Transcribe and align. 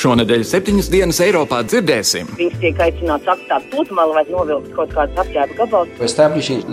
Šonadēļ 0.00 0.44
septiņas 0.48 0.86
dienas 0.88 1.18
Eiropā 1.20 1.58
dzirdēsim. 1.68 2.30
Viņš 2.38 2.54
tiek 2.62 2.78
aicināts 2.80 3.28
atstāt 3.28 3.66
pludmali 3.72 4.16
vai 4.16 4.22
novilkt 4.30 4.70
kaut 4.72 4.94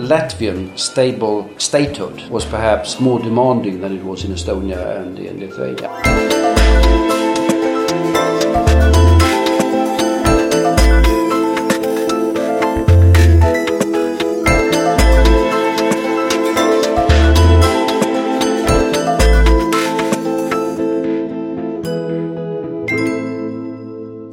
Latvian 0.08 0.70
stable 0.80 1.44
statehood 1.60 2.24
was 2.32 2.48
perhaps 2.48 2.96
more 3.04 3.20
demanding 3.20 3.82
than 3.82 3.98
it 3.98 4.04
was 4.04 4.24
in 4.24 4.32
Estonia 4.32 4.80
and 5.02 5.18
in 5.18 5.44
Lithuania. 5.44 6.57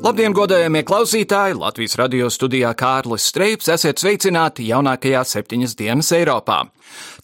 Labdien, 0.05 0.35
godējamie 0.37 0.83
klausītāji! 0.85 1.55
Latvijas 1.57 1.95
radio 1.97 2.27
studijā 2.29 2.75
Kārlis 2.77 3.23
Streips 3.31 3.71
esiet 3.73 3.97
sveicināti 3.97 4.67
jaunākajā 4.67 5.23
septiņas 5.25 5.73
dienas 5.79 6.11
Eiropā. 6.13 6.59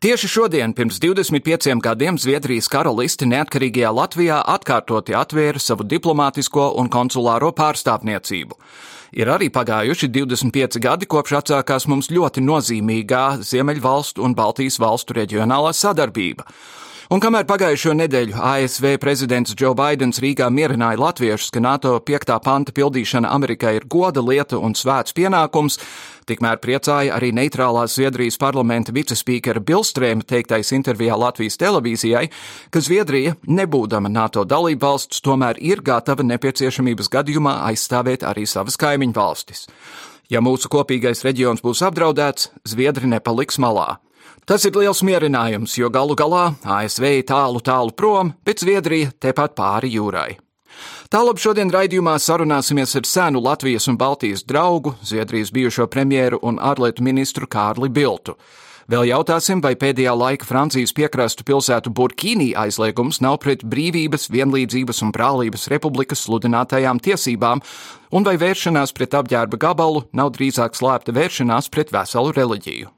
Tieši 0.01 0.29
šodien, 0.31 0.73
pirms 0.73 0.97
25 1.03 1.77
gadiem, 1.85 2.17
Zviedrijas 2.17 2.71
karalisti 2.73 3.29
neatkarīgajā 3.29 3.93
Latvijā 3.93 4.39
atkārtoti 4.55 5.13
atvēra 5.13 5.61
savu 5.61 5.85
diplomātisko 5.85 6.71
un 6.81 6.89
konsulāro 6.89 7.53
pārstāvniecību. 7.53 8.57
Ir 9.13 9.29
arī 9.29 9.53
pagājuši 9.53 10.09
25 10.17 10.81
gadi, 10.81 11.05
kopš 11.05 11.37
atsākās 11.43 11.85
mums 11.85 12.09
ļoti 12.09 12.41
nozīmīgā 12.41 13.25
Ziemeļvalstu 13.45 14.25
un 14.25 14.33
Baltijas 14.33 14.81
valstu 14.81 15.21
reģionālā 15.21 15.77
sadarbība. 15.77 16.49
Un 17.11 17.19
kamēr 17.19 17.43
pagājušo 17.43 17.91
nedēļu 17.99 18.37
ASV 18.39 18.93
prezidents 19.03 19.51
Joe 19.59 19.73
Bidenis 19.75 20.21
Rīgā 20.23 20.45
mierināja 20.47 20.95
latviešus, 20.95 21.49
ka 21.51 21.59
NATO 21.59 21.97
5. 22.07 22.29
panta 22.39 22.71
pildīšana 22.71 23.27
Amerikai 23.35 23.73
ir 23.81 23.85
goda 23.91 24.21
lieta 24.23 24.55
un 24.55 24.71
svēts 24.79 25.11
pienākums, 25.17 25.75
tikmēr 26.31 26.61
priecāja 26.63 27.17
arī 27.17 27.33
neitrālās 27.35 27.97
Zviedrijas 27.97 28.39
parlamenta 28.39 28.95
vicespīkera 28.95 29.59
Bilstrēma 29.59 30.23
teiktais 30.23 30.71
intervijā 30.71 31.17
Latvijas 31.19 31.59
televīzijai, 31.59 32.29
ka 32.71 32.79
Zviedrija, 32.79 33.35
nebūdama 33.43 34.07
NATO 34.07 34.45
dalība 34.47 34.93
valsts, 34.93 35.19
tomēr 35.19 35.59
ir 35.59 35.83
gatava 35.83 36.23
nepieciešamības 36.23 37.11
gadījumā 37.11 37.57
aizstāvēt 37.73 38.23
arī 38.23 38.47
savas 38.47 38.79
kaimiņu 38.79 39.17
valstis. 39.19 39.65
Ja 40.31 40.39
mūsu 40.39 40.71
kopīgais 40.71 41.25
reģions 41.27 41.59
būs 41.59 41.83
apdraudēts, 41.91 42.53
Zviedri 42.63 43.11
nepaliks 43.11 43.59
malā. 43.59 43.97
Tas 44.49 44.65
ir 44.65 44.73
liels 44.75 45.03
mierinājums, 45.05 45.77
jo 45.77 45.89
galu 45.93 46.15
galā 46.17 46.51
ASV 46.65 47.05
ir 47.19 47.27
tālu, 47.29 47.61
tālu 47.61 47.93
prom, 47.93 48.33
bet 48.45 48.63
Zviedrija 48.63 49.11
tepat 49.21 49.53
pāri 49.55 49.93
jūrai. 49.93 50.39
Tālāk 51.11 51.41
šodien 51.43 51.69
raidījumā 51.71 52.15
sarunāsimies 52.23 52.95
ar 52.95 53.07
senu 53.07 53.41
Latvijas 53.43 53.89
un 53.91 53.97
Baltijas 53.99 54.45
draugu, 54.47 54.95
Zviedrijas 55.03 55.51
bijušo 55.51 55.87
premjeru 55.91 56.39
un 56.41 56.59
ārlietu 56.59 57.03
ministru 57.03 57.49
Kārli 57.51 57.89
Biltu. 57.91 58.37
Vēl 58.91 59.05
jautāsim, 59.11 59.61
vai 59.63 59.75
pēdējā 59.79 60.13
laika 60.17 60.47
Francijas 60.47 60.91
piekrastu 60.95 61.45
pilsētu 61.47 61.91
Burkīnī 61.95 62.49
aizliegums 62.57 63.21
nav 63.23 63.37
pret 63.43 63.61
brīvības, 63.63 64.29
vienlīdzības 64.33 65.03
un 65.05 65.13
brālības 65.15 65.67
republikas 65.71 66.25
sludinātajām 66.25 66.99
tiesībām, 67.03 67.61
un 68.11 68.27
vai 68.27 68.37
vēršanās 68.41 68.95
pret 68.97 69.19
apģērba 69.21 69.59
gabalu 69.61 70.07
nav 70.17 70.33
drīzāk 70.35 70.75
slēpta 70.79 71.15
vēršanās 71.15 71.69
pret 71.71 71.93
veselu 71.95 72.33
reliģiju. 72.39 72.91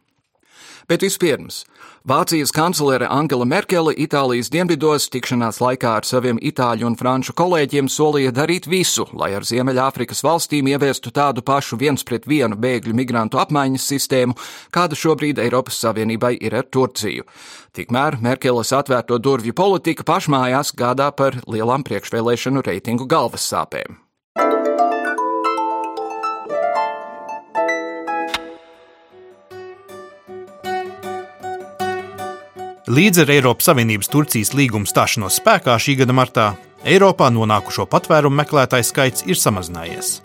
Bet 0.89 1.05
vispirms, 1.05 1.63
Vācijas 2.03 2.51
kanclere 2.51 3.07
Angela 3.07 3.45
Merkele 3.47 3.93
Itālijas 3.95 4.49
dienvidos 4.51 5.05
tikšanās 5.07 5.61
laikā 5.63 5.93
ar 6.01 6.03
saviem 6.03 6.41
itāļu 6.43 6.89
un 6.89 6.97
franču 6.99 7.31
kolēģiem 7.39 7.87
solīja 7.87 8.33
darīt 8.35 8.67
visu, 8.67 9.07
lai 9.15 9.31
ar 9.37 9.47
Ziemeļāfrikas 9.47 10.19
valstīm 10.27 10.67
ieviestu 10.73 11.15
tādu 11.15 11.45
pašu 11.47 11.79
viens 11.79 12.03
pret 12.03 12.27
vienu 12.27 12.59
bēgļu 12.59 12.91
migrantu 12.99 13.39
apmaiņas 13.39 13.87
sistēmu, 13.95 14.35
kāda 14.75 14.99
šobrīd 14.99 15.39
Eiropas 15.47 15.79
Savienībai 15.79 16.35
ir 16.43 16.59
ar 16.59 16.67
Turciju. 16.67 17.23
Tikmēr 17.71 18.19
Merkeles 18.19 18.75
atvērto 18.75 19.15
durvju 19.23 19.55
politika 19.55 20.03
pašmājās 20.03 20.75
gādā 20.75 21.13
par 21.15 21.39
lielām 21.47 21.87
priekšvēlēšanu 21.87 22.67
reitingu 22.67 23.07
galvas 23.07 23.47
Līdz 32.83 33.21
ar 33.23 33.29
Eiropas 33.31 33.69
Savienības 33.69 34.09
Turcijas 34.11 34.49
līguma 34.59 34.83
stāšanos 34.83 35.37
spēkā 35.39 35.77
šī 35.79 35.93
gada 36.01 36.11
martā 36.11 36.47
Eiropā 36.83 37.29
nonākušo 37.31 37.85
patvērumu 37.87 38.35
meklētāju 38.41 38.83
skaits 38.83 39.23
ir 39.23 39.39
samazinājies. 39.39 40.17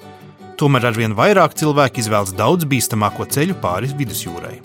Tomēr 0.58 0.88
arvien 0.88 1.14
vairāk 1.14 1.54
cilvēku 1.54 2.02
izvēlas 2.02 2.32
daudz 2.34 2.66
bīstamāko 2.66 3.28
ceļu 3.30 3.54
pāri 3.62 3.92
vidusjūrai. 4.00 4.56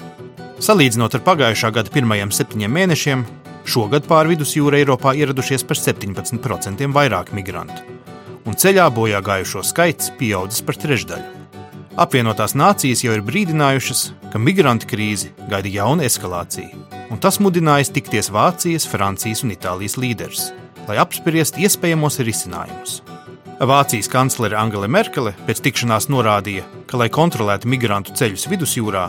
Salīdzinot 0.58 1.20
ar 1.20 1.22
pagājušā 1.28 1.70
gada 1.76 1.94
pirmajiem 1.94 2.34
septiņiem 2.34 2.74
mēnešiem, 2.80 3.22
šogad 3.70 4.10
pāri 4.10 4.34
vidusjūrai 4.34 4.82
Eiropā 4.82 5.14
ieradušies 5.14 5.62
par 5.62 5.78
17% 5.78 6.90
vairāk 6.98 7.30
migrantu, 7.38 7.86
un 8.50 8.58
ceļā 8.58 8.90
bojā 8.90 9.22
gājušo 9.22 9.62
skaits 9.70 10.10
pieaudzis 10.18 10.66
par 10.66 10.82
trešdaļu. 10.82 11.30
Apvienotās 11.94 12.58
nācijas 12.58 13.06
jau 13.06 13.14
ir 13.14 13.22
brīdinājušas, 13.22 14.08
ka 14.34 14.42
migrantu 14.42 14.90
krīzi 14.90 15.30
gaida 15.46 15.70
jauna 15.70 16.10
eskalācija, 16.10 16.74
un 17.14 17.22
tas 17.22 17.38
mudinājis 17.38 17.92
tikties 17.94 18.32
Vācijas, 18.34 18.88
Francijas 18.90 19.44
un 19.46 19.54
Itālijas 19.54 20.00
līderus, 20.02 20.48
lai 20.88 20.98
apspriestu 21.02 21.62
iespējamos 21.62 22.18
risinājumus. 22.26 23.02
Vācijas 23.62 24.10
kanclere 24.10 24.58
Angela 24.58 24.90
Merkele 24.90 25.36
pēc 25.46 25.62
tikšanās 25.64 26.10
norādīja, 26.10 26.66
ka, 26.90 26.98
lai 26.98 27.12
kontrolētu 27.14 27.70
migrantu 27.70 28.16
ceļus 28.18 28.48
vidusjūrā, 28.50 29.06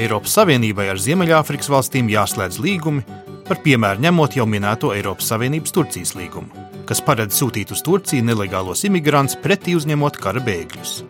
Eiropas 0.00 0.38
Savienībai 0.38 0.88
ar 0.88 1.00
Ziemeļāfrikas 1.02 1.68
valstīm 1.68 2.08
jāslēdz 2.08 2.56
līgumi, 2.64 3.04
par 3.44 3.60
piemēru 3.60 4.00
ņemot 4.06 4.38
jau 4.38 4.48
minēto 4.48 4.94
Eiropas 4.96 5.28
Savienības 5.28 5.76
Turcijas 5.76 6.14
līgumu, 6.16 6.48
kas 6.88 7.04
paredz 7.04 7.36
sūtīt 7.36 7.74
uz 7.76 7.84
Turciju 7.84 8.24
nelegālos 8.24 8.86
imigrantus 8.88 9.36
pretī 9.44 9.76
uzņemot 9.76 10.16
kara 10.24 10.40
bēgļus. 10.40 11.02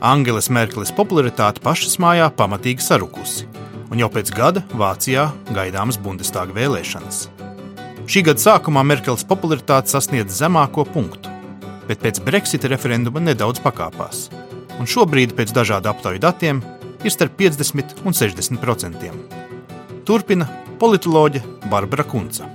Angelas 0.00 0.48
Merkeles 0.48 0.94
popularitāte 0.96 1.60
pašas 1.60 1.98
mājā 2.00 2.30
pamatīgi 2.38 2.86
sarukusi, 2.86 3.44
un 3.90 4.00
jau 4.02 4.08
pēc 4.12 4.32
gada 4.36 4.62
Vācijā 4.72 5.28
gaidāmas 5.54 5.98
Bundestāga 6.00 6.54
vēlēšanas. 6.56 7.26
Šī 8.08 8.22
gada 8.24 8.40
sākumā 8.40 8.84
Merkeles 8.88 9.26
popularitāte 9.28 9.92
sasniedz 9.92 10.36
zemāko 10.38 10.86
punktu, 10.88 11.32
bet 11.88 12.00
pēc 12.04 12.22
Brexita 12.24 12.70
referenduma 12.72 13.20
nedaudz 13.20 13.60
pakāpās, 13.64 14.28
un 14.78 14.88
šobrīd 14.88 15.34
pēc 15.36 15.52
dažādu 15.56 15.90
aptauju 15.92 16.22
datiem 16.24 16.62
ir 17.04 17.12
starp 17.12 17.36
50 17.40 18.04
un 18.04 18.16
60 18.16 18.62
procentiem. 18.62 19.18
Turpina 20.08 20.48
politoloģe 20.80 21.42
Barbara 21.68 22.04
Kunca. 22.04 22.48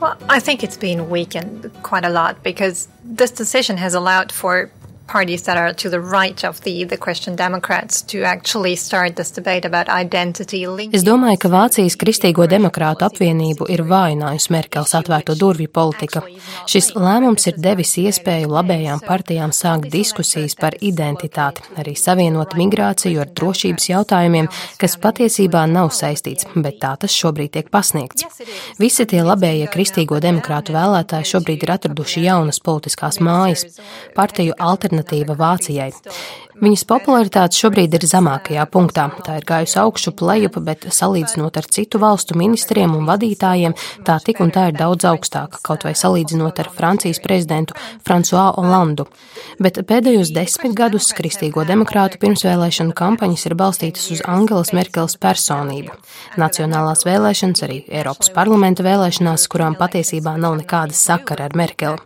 Well, 0.00 0.16
I 0.28 0.40
think 0.40 0.62
it's 0.62 0.76
been 0.76 1.08
weakened 1.08 1.70
quite 1.82 2.04
a 2.04 2.10
lot 2.10 2.42
because 2.42 2.88
this 3.04 3.30
decision 3.30 3.76
has 3.78 3.94
allowed 3.94 4.32
for 4.32 4.70
parties 5.06 5.42
that 5.42 5.56
are 5.56 5.72
to 5.74 5.90
the 5.90 6.00
right 6.00 6.44
of 6.44 6.60
the, 6.62 6.84
the 6.84 6.96
Christian 6.96 7.36
Democrats 7.36 8.02
to 8.02 8.22
actually 8.22 8.76
start 8.76 9.16
this 9.16 9.30
debate 9.30 9.64
about 9.64 9.88
identity. 9.88 10.64
Es 10.92 11.04
domāju, 11.04 11.38
ka 11.42 11.48
Vācijas 11.52 11.96
Kristīgo 12.00 12.46
demokrātu 12.48 13.04
apvienību 13.04 13.66
ir 13.72 13.82
vājinājusi 13.84 14.52
Merkels 14.54 14.94
atvērto 14.96 15.36
durvju 15.36 15.68
politika. 15.68 16.22
Šis 16.70 16.92
lēmums 16.96 17.44
ir 17.50 17.58
devis 17.60 17.92
iespēju 18.00 18.48
labējām 18.48 19.02
partijām 19.04 19.52
sākt 19.52 19.90
diskusijas 19.92 20.56
par 20.56 20.76
identitāti, 20.80 21.64
arī 21.76 21.96
savienot 21.98 22.56
migrāciju 22.56 23.20
ar 23.24 23.32
drošības 23.36 23.88
jautājumiem, 23.90 24.48
kas 24.80 24.96
patiesībā 25.02 25.66
nav 25.70 25.92
saistīts, 25.92 26.48
bet 26.56 26.80
tā 26.80 26.94
tas 27.04 27.12
šobrīd 27.12 27.52
tiek 27.58 27.70
pasniegts. 27.74 28.24
Visi 28.80 29.06
tie 29.10 29.20
labējie 29.26 29.68
Kristīgo 29.74 30.20
demokrātu 30.24 30.72
vēlētāji 30.74 31.32
šobrīd 31.34 31.66
ir 31.66 31.74
atraduši 31.76 32.24
jaunas 32.24 32.62
politiskās 32.64 33.20
mājas, 33.20 33.66
partiju 34.16 34.56
alternatīvas 34.58 34.93
alternatīva 34.94 35.34
Vācijai. 35.38 35.92
Viņas 36.64 36.86
popularitāte 36.88 37.58
šobrīd 37.58 37.92
ir 37.98 38.04
zemākajā 38.08 38.62
punktā. 38.72 39.02
Tā 39.26 39.34
ir 39.36 39.44
gājusi 39.44 39.76
augšu 39.82 40.14
plejupa, 40.16 40.62
bet 40.64 40.86
salīdzinot 40.96 41.58
ar 41.60 41.66
citu 41.68 41.98
valstu 42.00 42.38
ministriem 42.40 42.94
un 42.96 43.04
vadītājiem, 43.04 43.74
tā 44.06 44.14
tik 44.24 44.40
un 44.40 44.52
tā 44.54 44.70
ir 44.70 44.78
daudz 44.78 45.04
augstāka, 45.10 45.60
kaut 45.66 45.84
vai 45.84 45.92
salīdzinot 45.98 46.62
ar 46.62 46.70
Francijas 46.72 47.20
prezidentu 47.20 47.76
François 48.06 48.54
Hollandu. 48.56 49.04
Bet 49.60 49.82
pēdējos 49.84 50.30
desmit 50.32 50.72
gadus 50.78 51.10
Kristīgo 51.16 51.66
demokrātu 51.68 52.20
pirmsvēlēšanu 52.22 52.96
kampaņas 52.96 53.44
ir 53.50 53.56
balstītas 53.60 54.08
uz 54.14 54.24
Angelas 54.24 54.72
Merkeles 54.72 55.18
personību. 55.20 55.92
Nacionālās 56.40 57.04
vēlēšanas, 57.04 57.64
arī 57.66 57.82
Eiropas 57.92 58.32
parlamenta 58.32 58.86
vēlēšanās, 58.86 59.44
kurām 59.52 59.76
patiesībā 59.76 60.38
nav 60.40 60.56
nekāda 60.62 60.96
sakara 60.96 61.50
ar 61.50 61.58
Merkeli. 61.60 62.00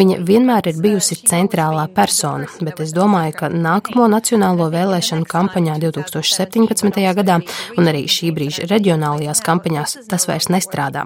Viņa 0.00 0.18
vienmēr 0.26 0.72
ir 0.72 0.82
bijusi 0.82 1.20
centrālā 1.30 1.86
persona, 1.94 2.50
bet 2.58 2.82
es 2.82 2.96
domāju, 2.96 3.38
ka 3.38 3.54
nākamo 4.00 4.16
nacionālo 4.16 4.70
vēlēšanu 4.72 5.26
kampaņā 5.28 5.76
2017. 5.82 7.00
gadā 7.14 7.40
un 7.76 7.88
arī 7.90 8.06
šī 8.08 8.32
brīža 8.32 8.64
reģionālajās 8.70 9.42
kampaņās 9.44 9.98
tas 10.08 10.24
vairs 10.26 10.48
nestrādā. 10.48 11.04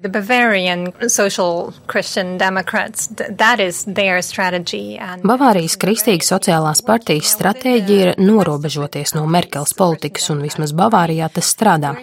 The 0.00 0.08
Bavarian 0.08 0.92
Social 1.08 1.74
Christian 1.88 2.38
Democrats, 2.38 3.08
that 3.38 3.58
is 3.58 3.84
their 3.84 4.22
strategy. 4.22 4.96
And... 4.96 5.24
Bavārijas 5.26 5.74
Kristīgas 5.74 6.28
sociālās 6.30 6.84
partijas 6.86 7.32
stratēģija 7.34 8.04
ir 8.04 8.20
norobežoties 8.22 9.16
no 9.16 9.24
Merkels 9.26 9.74
politikas, 9.74 10.28
un 10.30 10.44
vismaz 10.46 10.70
Bavārijā 10.78 11.26
tas 11.34 11.50
strādā. 11.50 11.96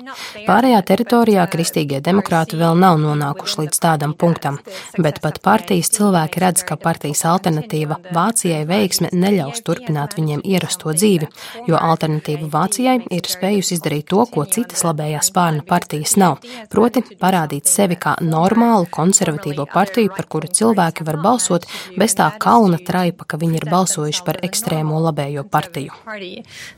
Pārējā 0.44 0.82
teritorijā 0.90 1.46
Kristīgie 1.54 2.02
demokrāti 2.04 2.60
vēl 2.60 2.76
nav 2.82 3.00
nonākuši 3.00 3.62
līdz 3.62 3.80
tādam 3.88 4.12
punktam, 4.12 4.60
bet 5.00 5.22
pat 5.24 5.40
partijas 5.40 5.94
cilvēki 5.96 6.44
redz, 6.44 6.66
ka 6.68 6.76
partijas 6.76 7.24
alternatīva 7.32 8.02
Vācijai 8.12 8.66
veiksme 8.68 9.14
neļaus 9.16 9.64
turpināt 9.64 10.18
viņiem 10.20 10.44
ierasto 10.44 10.92
dzīvi, 10.92 11.32
jo 11.72 11.80
alternatīva 11.80 12.52
Vācijai 12.60 13.00
ir 13.08 13.32
spējusi 13.32 13.80
izdarīt 13.80 14.12
to, 14.12 14.28
ko 14.36 14.44
citas 14.52 14.84
labējās 14.84 15.32
spārna 15.32 15.64
partijas 15.64 16.20
nav, 16.20 16.44
proti 16.68 17.08
parādīt 17.24 17.72
sevi 17.72 17.85
sevi 17.86 17.98
kā 18.02 18.16
normālu 18.26 18.88
konservatīvo 18.90 19.68
partiju, 19.70 20.14
par 20.16 20.26
kuru 20.32 20.50
cilvēki 20.50 21.06
var 21.06 21.20
balsot 21.22 21.68
bez 22.00 22.18
tā 22.18 22.32
kauna 22.42 22.80
traipa, 22.82 23.28
ka 23.30 23.38
viņi 23.42 23.62
ir 23.62 23.70
balsojuši 23.70 24.26
par 24.26 24.42
ekstrēmo 24.46 25.02
labējo 25.06 25.46
partiju. 25.46 25.94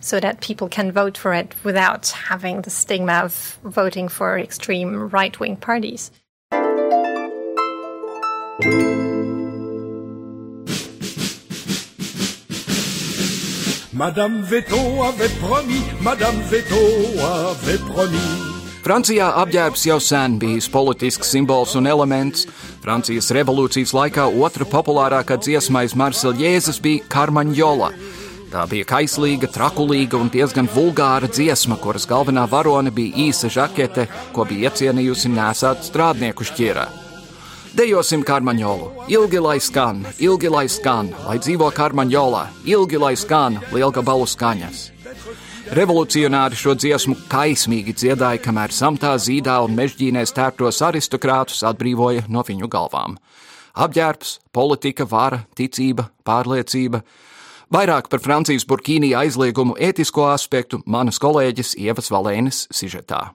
So 0.01 0.19
that 0.19 0.41
people 0.41 0.67
can 0.67 0.91
vote 0.91 1.17
for 1.17 1.33
it 1.33 1.55
without 1.63 2.11
having 2.29 2.61
the 2.63 2.69
stigma 2.69 3.23
of 3.23 3.59
voting 3.63 4.09
for 4.09 4.37
extreme 4.37 5.09
right-wing 5.09 5.55
parties. 5.55 6.11
Madame 13.93 14.43
Veto 14.43 15.03
avait 15.03 15.33
promis, 15.39 15.81
Madame 16.01 16.37
Veto 16.51 16.77
avait 17.17 17.79
promis. 17.79 18.56
Francijā 18.85 19.27
apģērbs 19.41 19.83
jau 19.87 19.97
sen 20.03 20.37
bijis 20.39 20.67
politisks 20.71 21.31
simbols 21.33 21.73
un 21.79 21.89
elements. 21.89 22.45
Francijas 22.83 23.31
revolūcijas 23.35 23.93
laikā 23.97 24.27
otra 24.43 24.67
populārākā 24.69 25.39
dziesma 25.41 25.83
aiz 25.83 25.95
Marseļjēzes 25.97 26.79
bija 26.83 27.07
Karmaņola. 27.11 27.91
Tā 28.47 28.63
bija 28.71 28.87
kaislīga, 28.87 29.49
trakulīga 29.51 30.15
un 30.21 30.29
diezgan 30.31 30.69
vulgāra 30.71 31.27
dziesma, 31.27 31.75
kuras 31.83 32.07
galvenā 32.07 32.45
varone 32.47 32.93
bija 32.95 33.27
īsa 33.27 33.51
žakete, 33.51 34.07
ko 34.31 34.45
bija 34.47 34.69
iecienījusi 34.71 35.33
nesāt 35.33 35.83
strādnieku 35.89 36.47
šķirā. 36.47 36.85
Dejosim 37.77 38.23
karmaņolu, 38.25 39.03
ilgi 39.13 39.41
lai 39.43 39.59
skan, 39.61 39.99
ilgi 40.23 40.49
lai 40.49 40.65
skan, 40.71 41.11
lai 41.27 41.35
dzīvo 41.43 41.67
karmaņolā, 41.75 42.45
ilgi 42.65 42.97
lai 42.97 43.13
skan 43.19 43.59
lielgabalu 43.75 44.25
skaņas. 44.25 44.79
Revolucionāri 45.67 46.55
šo 46.55 46.77
dziesmu 46.79 47.13
kaismīgi 47.27 47.91
dziedāja, 47.99 48.39
kamēr 48.39 48.71
samtā 48.71 49.09
zīdā 49.19 49.57
un 49.65 49.73
mežģīnēs 49.75 50.31
tērptos 50.37 50.79
aristokrātus 50.87 51.65
atbrīvoja 51.67 52.23
no 52.31 52.43
viņu 52.47 52.69
galvām. 52.71 53.17
Apģērbs, 53.75 54.37
politika, 54.55 55.03
vara, 55.09 55.41
ticība, 55.59 56.07
pārliecība. 56.23 57.01
Vairāk 57.73 58.07
par 58.07 58.23
Francijas 58.23 58.63
burkīnī 58.69 59.11
aizliegumu 59.19 59.75
ētisko 59.75 60.29
aspektu 60.31 60.79
manas 60.85 61.19
kolēģis 61.19 61.75
Ievas 61.83 62.07
Valēnas 62.15 62.63
sižetā. 62.71 63.25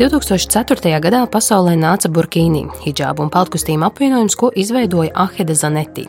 2004. 0.00 0.96
gadā 1.04 1.18
pasaulē 1.28 1.74
nāca 1.76 2.08
burkīni, 2.08 2.62
hijābu 2.86 3.26
un 3.26 3.32
peltkustīm 3.34 3.82
apvienojums, 3.84 4.38
ko 4.40 4.48
izveidoja 4.56 5.12
Aheda 5.26 5.52
Zanetti. 5.52 6.06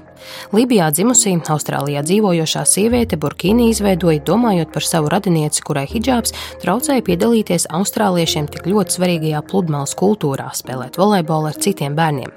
Lībijā 0.56 0.90
dzimusī, 0.92 1.36
Austrālijā 1.52 2.02
dzīvojošā 2.06 2.64
sieviete 2.68 3.18
burkīni 3.20 3.70
izveidoja 3.72 4.22
domājot 4.28 4.72
par 4.74 4.86
savu 4.88 5.10
radinieci, 5.12 5.64
kurai 5.68 5.86
hijābs 5.90 6.34
traucēja 6.64 7.04
piedalīties 7.08 7.68
austrāliešiem 7.76 8.48
tik 8.52 8.70
ļoti 8.72 8.98
svarīgajā 8.98 9.42
pludmales 9.50 9.96
kultūrā, 10.00 10.50
spēlēt 10.56 11.00
volejbolu 11.02 11.52
ar 11.52 11.60
citiem 11.60 11.96
bērniem. 11.98 12.32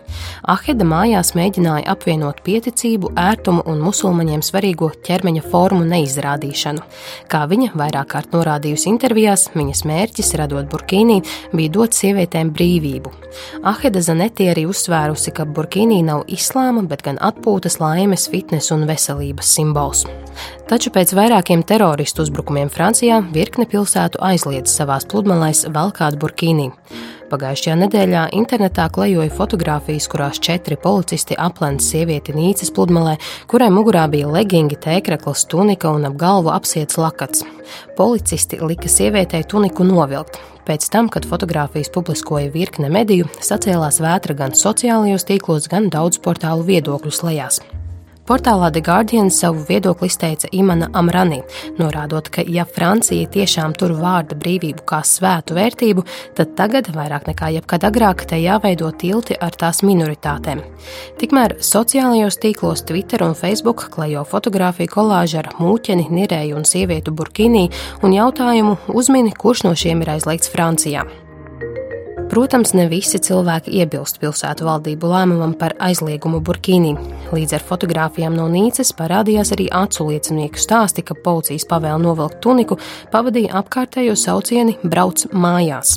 Aheda 0.55 0.87
mājās 0.89 1.35
mēģināja 1.39 1.89
apvienot 1.95 2.43
pieticību, 2.47 3.15
ērtumu 3.19 3.65
un 3.71 3.83
musulmaņiem 3.85 4.43
svarīgo 4.45 4.91
ķermeņa 5.07 5.45
formu 5.51 5.87
neizrādīšanu. 5.89 6.85
Kā 7.31 7.45
viņa 7.51 7.73
vairāk 7.79 8.11
kārt 8.15 8.35
norādījusi 8.37 8.91
intervijās, 8.93 9.49
viņas 9.55 9.85
mērķis, 9.89 10.35
radot 10.41 10.69
burkīnī, 10.71 11.21
bija 11.55 11.75
dot 11.79 11.97
sievietēm 11.97 12.53
brīvību. 12.55 13.13
Aheda 13.67 14.03
Zaneti 14.05 14.47
arī 14.51 14.67
uzsvērusi, 14.71 15.33
ka 15.35 15.47
burkīnī 15.49 16.01
nav 16.07 16.25
islāma, 16.31 16.85
bet 16.89 17.03
gan 17.07 17.19
atpūtas, 17.19 17.74
laimes, 17.83 18.27
fitnes 18.31 18.71
un 18.75 18.87
veselības 18.89 19.51
simbols. 19.57 20.05
Taču 20.69 20.91
pēc 20.95 21.13
vairākiem 21.17 21.63
teroristu 21.67 22.25
uzbrukumiem 22.25 22.71
Francijā 22.73 23.21
virkne 23.35 23.67
pilsētu 23.71 24.21
aizliedz 24.25 24.73
savās 24.73 25.07
pludmalēs 25.11 25.67
valkāt 25.75 26.19
burkīnī. 26.21 26.71
Pagājušajā 27.31 27.75
nedēļā 27.81 28.23
internetā 28.37 28.85
klejoja 28.93 29.33
fotogrāfijas, 29.33 30.07
kurās 30.13 30.41
četri 30.45 30.77
policisti 30.81 31.37
aplēca 31.41 31.83
sievieti 31.83 32.35
Nīcas 32.37 32.73
pludmalē, 32.77 33.15
kurai 33.51 33.71
mugurā 33.73 34.05
bija 34.13 34.29
legingi, 34.31 34.77
tēkrakls, 34.81 35.47
tunika 35.49 35.93
un 35.95 36.05
ap 36.09 36.19
galvu 36.21 36.53
apsiets 36.53 37.01
lakats. 37.01 37.47
Policisti 37.97 38.61
lika 38.61 38.91
sievietei 38.93 39.45
tuniku 39.49 39.87
novilkt. 39.89 40.41
Pēc 40.65 40.89
tam, 40.93 41.11
kad 41.13 41.27
fotogrāfijas 41.29 41.93
publiskoja 41.93 42.53
virkne 42.53 42.89
mediju, 42.93 43.29
sacēlās 43.45 44.01
vētra 44.05 44.37
gan 44.37 44.57
sociālajos 44.57 45.29
tīklos, 45.29 45.69
gan 45.73 45.91
daudz 45.93 46.21
portālu 46.25 46.65
viedokļu 46.69 47.17
lejās. 47.29 47.61
Portālā 48.25 48.71
The 48.73 48.81
Guardian 48.81 49.27
savu 49.29 49.67
viedokli 49.69 50.09
izteica 50.09 50.49
Imana 50.57 50.87
Amrani, 50.97 51.43
norādot, 51.77 52.31
ka, 52.33 52.41
ja 52.49 52.65
Francija 52.65 53.29
tiešām 53.29 53.75
tur 53.77 53.93
vārda 53.99 54.39
brīvību 54.41 54.81
kā 54.89 55.03
svētu 55.05 55.53
vērtību, 55.59 56.05
tad 56.39 56.55
tagad, 56.57 56.89
vairāk 56.97 57.29
nekā 57.29 57.51
jebkad 57.59 57.85
agrāk, 57.85 58.25
te 58.31 58.39
jāveido 58.41 58.89
tilti 58.97 59.37
ar 59.37 59.53
tās 59.61 59.83
minoritātēm. 59.85 60.63
Tikmēr 61.21 61.59
sociālajos 61.61 62.41
tīklos 62.41 62.87
Twitter 62.89 63.27
un 63.27 63.37
Facebook 63.37 63.91
klejo 63.93 64.25
fotografiju 64.31 64.95
kolāžu 64.95 65.43
ar 65.43 65.51
mūķeni, 65.61 66.09
nirēju 66.09 66.57
un 66.57 66.65
sievietu 66.65 67.13
burkīnī 67.13 67.67
un 68.01 68.17
jautājumu 68.17 68.79
uzmini, 68.89 69.37
kurš 69.37 69.67
no 69.69 69.77
šiem 69.77 70.01
ir 70.01 70.15
aizliegts 70.17 70.49
Francijā. 70.55 71.05
Protams, 72.35 72.73
ne 72.75 72.87
visi 72.89 73.21
cilvēki 73.21 73.77
iebilst 73.79 74.17
pilsētu 74.23 74.65
valdību 74.67 75.11
lēmumam 75.13 75.53
par 75.61 75.77
aizliegumu 75.79 76.41
burkīnī. 76.43 76.95
Līdz 77.35 77.57
ar 77.57 77.63
fotografijām 77.67 78.35
no 78.37 78.45
Nīcas 78.51 78.93
parādījās 78.95 79.51
arī 79.57 79.67
acu 79.75 80.07
liecinieku 80.13 80.61
stāsti, 80.61 81.03
ka 81.03 81.17
policijas 81.19 81.67
pavēle 81.67 81.99
novilkt 82.05 82.39
tuniku 82.45 82.79
pavadīja 83.11 83.57
apkārtējo 83.59 84.15
saucieni 84.19 84.77
Brauc 84.85 85.25
mājās. 85.33 85.97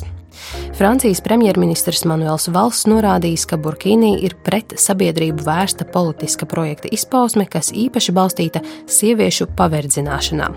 Francijas 0.78 1.20
premjerministrs 1.22 2.04
Manuels 2.08 2.48
Valls 2.54 2.84
norādījis, 2.90 3.44
ka 3.50 3.58
Burkīnī 3.60 4.12
ir 4.26 4.34
pret 4.46 4.74
sabiedrību 4.78 5.44
vērsta 5.46 5.86
politiska 5.92 6.46
projekta 6.50 6.90
izpausme, 6.94 7.46
kas 7.50 7.70
īpaši 7.74 8.14
balstīta 8.14 8.62
sieviešu 8.86 9.50
paverdzināšanā. 9.58 10.48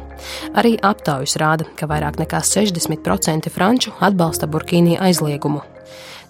Arī 0.61 0.77
aptaujas 0.77 1.37
rāda, 1.41 1.67
ka 1.77 1.89
vairāk 1.89 2.21
nekā 2.21 2.41
60% 2.45 3.53
franču 3.53 3.93
atbalsta 3.99 4.49
Burkīnī 4.49 4.97
aizliegumu. 5.01 5.65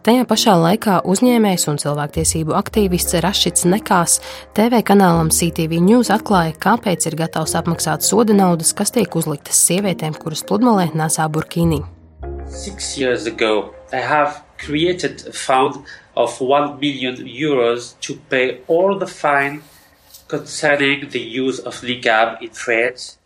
Tajā 0.01 0.23
pašā 0.25 0.55
laikā 0.57 0.95
uzņēmējs 1.05 1.67
un 1.69 1.75
cilvēktiesību 1.77 2.55
aktīvists 2.57 3.19
Rašits 3.21 3.67
Nekās 3.69 4.15
TV 4.57 4.79
kanālam 4.81 5.27
CTV 5.29 5.77
News 5.85 6.09
atklāja, 6.09 6.55
kāpēc 6.63 7.05
ir 7.05 7.19
gatavs 7.19 7.53
apmaksāt 7.59 8.01
soda 8.01 8.33
naudas, 8.33 8.71
kas 8.73 8.89
tiek 8.95 9.13
uzliktas 9.13 9.59
sievietēm, 9.67 10.15
kuras 10.17 10.41
pludmalē 10.49 10.87
nesā 10.97 11.27
burkīni. 11.29 11.83
Six 12.49 12.97
years 12.97 13.27
ago, 13.29 13.75
I 13.93 14.01
have 14.01 14.41
created 14.57 15.21
a 15.29 15.35
fund 15.37 15.85
of 16.17 16.41
1 16.41 16.79
million 16.81 17.21
euros 17.21 17.93
to 18.01 18.17
pay 18.33 18.57
all 18.67 18.97
the 18.97 19.05
fine 19.05 19.61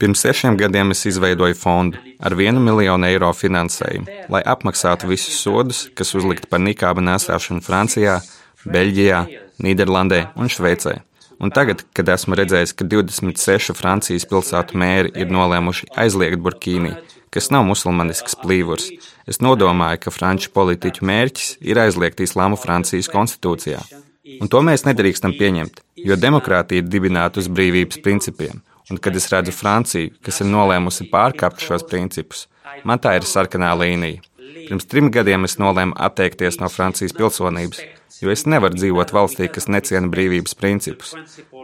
Pirms 0.01 0.23
sešiem 0.25 0.57
gadiem 0.59 0.93
es 0.95 1.05
izveidoju 1.09 1.57
fondu 1.59 2.01
ar 2.19 2.35
vienu 2.37 2.63
miljonu 2.63 3.07
eiro 3.09 3.31
finansējumu, 3.35 4.21
lai 4.33 4.41
apmaksātu 4.55 5.09
visus 5.11 5.37
sodus, 5.41 5.85
kas 5.95 6.15
uzlikti 6.17 6.49
par 6.51 6.63
nikāba 6.63 7.03
nesāšanu 7.05 7.63
Francijā, 7.65 8.19
Beļģijā, 8.65 9.25
Nīderlandē 9.61 10.21
un 10.35 10.49
Šveicē. 10.49 10.97
Un 11.43 11.51
tagad, 11.51 11.83
kad 11.93 12.07
esmu 12.09 12.37
redzējis, 12.39 12.73
ka 12.79 12.87
26 12.87 13.75
Francijas 13.75 14.25
pilsētu 14.29 14.77
mēri 14.79 15.11
ir 15.19 15.33
nolēmuši 15.35 15.91
aizliegt 15.99 16.39
burkīnī, 16.41 16.93
kas 17.35 17.51
nav 17.51 17.65
musulmanisks 17.67 18.37
plīvurs, 18.39 18.87
es 19.27 19.41
nodomāju, 19.43 19.99
ka 20.05 20.15
franču 20.15 20.53
politiķu 20.55 21.03
mērķis 21.05 21.57
ir 21.67 21.83
aizliegt 21.83 22.23
islāmu 22.23 22.59
Francijas 22.61 23.11
konstitūcijā. 23.11 23.83
Un 24.25 24.49
to 24.49 24.61
mēs 24.65 24.87
nedrīkstam 24.87 25.35
pieņemt, 25.37 25.83
jo 26.01 26.15
demokrātija 26.17 26.81
ir 26.81 26.87
dibināta 26.89 27.37
uz 27.41 27.49
brīvības 27.51 27.99
principiem. 28.01 28.63
Un, 28.89 28.97
kad 29.01 29.17
es 29.17 29.27
redzu 29.29 29.53
Franciju, 29.53 30.13
kas 30.25 30.41
ir 30.41 30.49
nolēmusi 30.49 31.05
pārkāpt 31.11 31.61
šos 31.61 31.85
principus, 31.89 32.45
man 32.85 33.01
tā 33.01 33.15
ir 33.19 33.27
sarkanā 33.29 33.71
līnija. 33.77 34.23
Pirms 34.65 34.89
trim 34.89 35.11
gadiem 35.13 35.45
es 35.45 35.57
nolēmu 35.61 35.93
atteikties 36.07 36.57
no 36.61 36.69
Francijas 36.73 37.13
pilsonības, 37.17 37.83
jo 38.21 38.33
es 38.33 38.45
nevaru 38.49 38.77
dzīvot 38.77 39.13
valstī, 39.13 39.49
kas 39.51 39.69
neciena 39.69 40.09
brīvības 40.09 40.57
principus. 40.57 41.13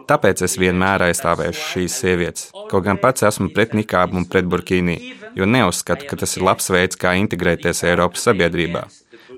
Tāpēc 0.10 0.46
es 0.46 0.58
vienmēr 0.62 1.08
aizstāvēšu 1.10 1.68
šīs 1.74 2.00
sievietes, 2.04 2.50
kaut 2.70 2.86
gan 2.86 3.02
pats 3.02 3.26
esmu 3.26 3.50
pret 3.56 3.74
nikābu 3.78 4.22
un 4.22 4.30
pret 4.30 4.50
burkīnī, 4.50 5.00
jo 5.38 5.50
neuzskatu, 5.50 6.10
ka 6.10 6.22
tas 6.26 6.38
ir 6.38 6.46
labs 6.46 6.70
veids, 6.74 7.00
kā 7.00 7.18
integrēties 7.22 7.86
Eiropas 7.90 8.30
sabiedrībā 8.30 8.86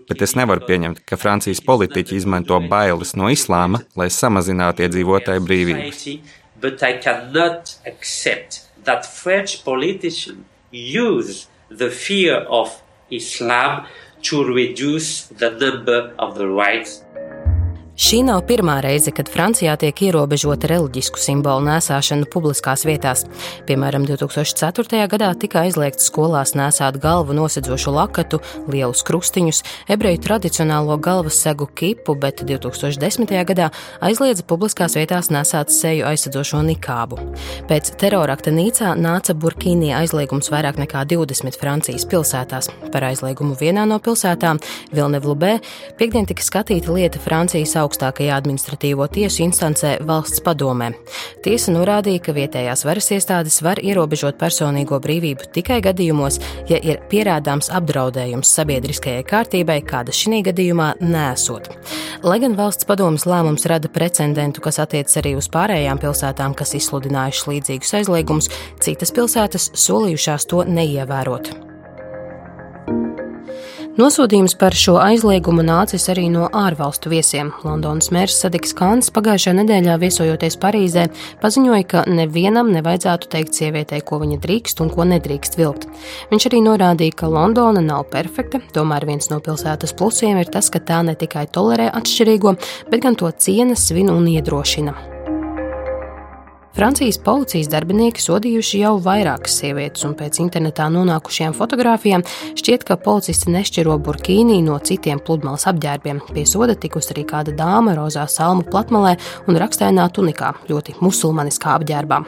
bet 0.10 0.22
es 0.25 0.36
nevaru 0.39 0.65
pieņemt, 0.67 1.03
ka 1.07 1.19
Francijas 1.19 1.62
politiķi 1.65 2.17
izmanto 2.19 2.60
bailes 2.69 3.15
no 3.19 3.29
islāma, 3.33 3.83
lai 4.00 4.10
samazinātu 4.13 4.86
iedzīvotāju 4.86 5.45
brīvības. 5.48 6.05
to 14.24 14.43
reduce 14.48 15.27
the 15.27 15.50
number 15.50 16.13
of 16.17 16.36
the 16.36 16.48
rights 16.48 17.03
Šī 17.94 18.24
nav 18.26 18.40
pirmā 18.50 18.80
reize, 18.82 19.12
kad 19.14 19.28
Francijā 19.30 19.76
tiek 19.78 20.00
ierobežota 20.08 20.66
reliģisku 20.72 21.20
simbolu 21.22 21.62
nēsāšana 21.68 22.26
publiskās 22.34 22.88
vietās. 22.90 23.22
Piemēram, 23.68 24.08
2004. 24.10 25.04
gadā 25.12 25.28
tika 25.38 25.62
aizliegts 25.68 26.08
skolās 26.10 26.56
nēsāt 26.58 26.98
galvu 27.04 27.36
nosedzošu 27.38 27.94
lakatu, 27.94 28.40
lielus 28.66 29.04
krustiņus, 29.06 29.62
ebreju 29.94 30.24
tradicionālo 30.26 30.98
galvas 30.98 31.38
segu 31.46 31.68
kipu, 31.70 32.16
bet 32.18 32.42
2010. 32.42 33.30
gadā 33.52 33.70
aizliedza 34.02 34.42
publiskās 34.50 34.98
vietās 34.98 35.30
nēsāt 35.30 35.70
seju 35.70 36.10
aizsedzošo 36.10 36.64
nikābu. 36.66 37.22
Pēc 37.70 37.94
terorakta 38.02 38.50
Nīcā 38.58 38.96
nāca 38.98 39.38
Burkīnī 39.38 39.94
aizliegums 40.00 40.50
vairāk 40.50 40.82
nekā 40.82 41.06
20 41.14 41.62
Francijas 41.62 42.10
pilsētās. 42.10 42.74
Par 42.90 43.06
aizliegumu 43.12 43.54
vienā 43.62 43.86
no 43.86 44.02
pilsētām, 44.02 44.58
Vilnevlubē, 44.98 45.60
piekdien 46.02 46.26
tika 46.26 46.50
skatīta 46.50 46.98
lieta 46.98 47.22
Francijas 47.22 47.83
augstākajā 47.84 48.38
administratīvo 48.40 49.08
tiesu 49.13 49.44
instancē 49.46 49.98
valsts 50.08 50.44
padomē. 50.46 50.92
Tiesa 51.46 51.74
norādīja, 51.75 52.22
ka 52.24 52.36
vietējās 52.36 52.86
varas 52.88 53.12
iestādes 53.16 53.60
var 53.66 53.82
ierobežot 53.84 54.40
personīgo 54.42 55.00
brīvību 55.04 55.50
tikai 55.56 55.82
gadījumos, 55.86 56.40
ja 56.72 56.80
ir 56.80 57.02
pierādāms 57.12 57.72
apdraudējums 57.74 58.54
sabiedriskajai 58.58 59.25
kārtībai, 59.28 59.82
kāda 59.88 60.16
šī 60.16 60.44
gadījumā 60.50 60.94
nesot. 61.04 61.70
Lai 62.24 62.40
gan 62.44 62.56
valsts 62.60 62.88
padomas 62.88 63.28
lēmums 63.30 63.68
rada 63.70 63.92
precedentu, 63.92 64.63
kas 64.63 64.80
attiecas 64.84 65.20
arī 65.22 65.36
uz 65.40 65.50
pārējām 65.52 66.00
pilsētām, 66.00 66.56
kas 66.56 66.75
izsludinājušas 66.80 67.50
līdzīgus 67.52 67.94
aizliegumus, 68.00 68.50
citas 68.84 69.13
pilsētas 69.16 69.72
solījušās 69.86 70.50
to 70.50 70.63
neievērot. 70.70 71.73
Nosodījums 73.94 74.56
par 74.58 74.74
šo 74.74 74.96
aizliegumu 74.98 75.62
nācis 75.62 76.08
arī 76.10 76.24
no 76.34 76.48
ārvalstu 76.58 77.12
viesiem. 77.12 77.52
Londonas 77.62 78.08
mērs 78.16 78.40
Sadiks 78.42 78.74
Kāns 78.74 79.14
pagājušajā 79.14 79.54
nedēļā 79.60 80.00
viesojoties 80.02 80.58
Parīzē 80.64 81.04
paziņoja, 81.44 81.84
ka 81.92 82.02
nevienam 82.10 82.74
nevajadzētu 82.74 83.30
teikt 83.36 83.62
sievietei, 83.62 84.02
ko 84.02 84.18
viņa 84.26 84.40
drīkst 84.42 84.82
un 84.82 84.90
ko 84.90 85.06
nedrīkst 85.14 85.62
vilkt. 85.62 85.86
Viņš 86.34 86.50
arī 86.50 86.66
norādīja, 86.66 87.20
ka 87.22 87.30
Londona 87.38 87.86
nav 87.86 88.08
perfekta, 88.10 88.66
tomēr 88.74 89.06
viens 89.14 89.30
no 89.30 89.38
pilsētas 89.46 89.94
plusiem 89.94 90.42
ir 90.42 90.50
tas, 90.50 90.74
ka 90.74 90.82
tā 90.82 91.04
ne 91.06 91.14
tikai 91.14 91.46
tolerē 91.54 91.92
atšķirīgo, 91.94 92.58
bet 92.90 93.06
gan 93.06 93.14
to 93.14 93.30
ciena, 93.30 93.78
svin 93.78 94.10
un 94.10 94.26
iedrošina. 94.26 95.12
Francijas 96.74 97.20
policijas 97.22 97.68
darbinieki 97.70 98.18
sodījuši 98.18 98.80
jau 98.82 98.96
vairākas 99.06 99.60
sievietes, 99.60 100.01
un 100.08 100.15
pēc 100.18 100.39
internetā 100.42 100.88
nonākušajām 100.89 101.53
fotografijām 101.53 102.24
šķiet, 102.58 102.86
ka 102.88 102.98
policisti 102.98 103.53
nešķiro 103.53 104.00
burkīnī 104.01 104.58
no 104.65 104.80
citiem 104.82 105.22
pludmales 105.22 105.68
apģērbiem. 105.70 106.24
Pie 106.34 106.48
soda 106.50 106.74
tikusi 106.74 107.13
arī 107.13 107.27
kāda 107.30 107.53
dāma 107.60 107.94
rozā 108.00 108.24
salmu 108.25 108.65
platmalē 108.65 109.20
un 109.46 109.60
rakstainā 109.62 110.08
tunikā, 110.15 110.56
ļoti 110.72 110.98
musulmaniskā 111.03 111.75
apģērbā. 111.77 112.24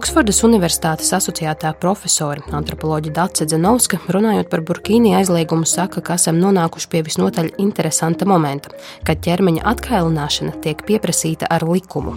Oksfordas 0.00 0.40
Universitātes 0.48 1.12
asociētā 1.18 1.74
profesore 1.80 2.40
antropoloģija 2.56 3.18
Dace 3.20 3.48
Zenovska, 3.52 4.00
runājot 4.16 4.48
par 4.48 4.64
burkīni 4.64 5.12
aizliegumu, 5.20 5.68
saka, 5.68 6.00
ka 6.00 6.16
esam 6.16 6.40
nonākuši 6.40 6.88
pie 6.88 7.04
visnotaļ 7.04 7.52
interesanta 7.60 8.24
momenta, 8.24 8.72
kad 9.04 9.20
ķermeņa 9.28 9.68
atkailināšana 9.76 10.56
tiek 10.64 10.82
pieprasīta 10.88 11.52
ar 11.52 11.68
likumu. 11.68 12.16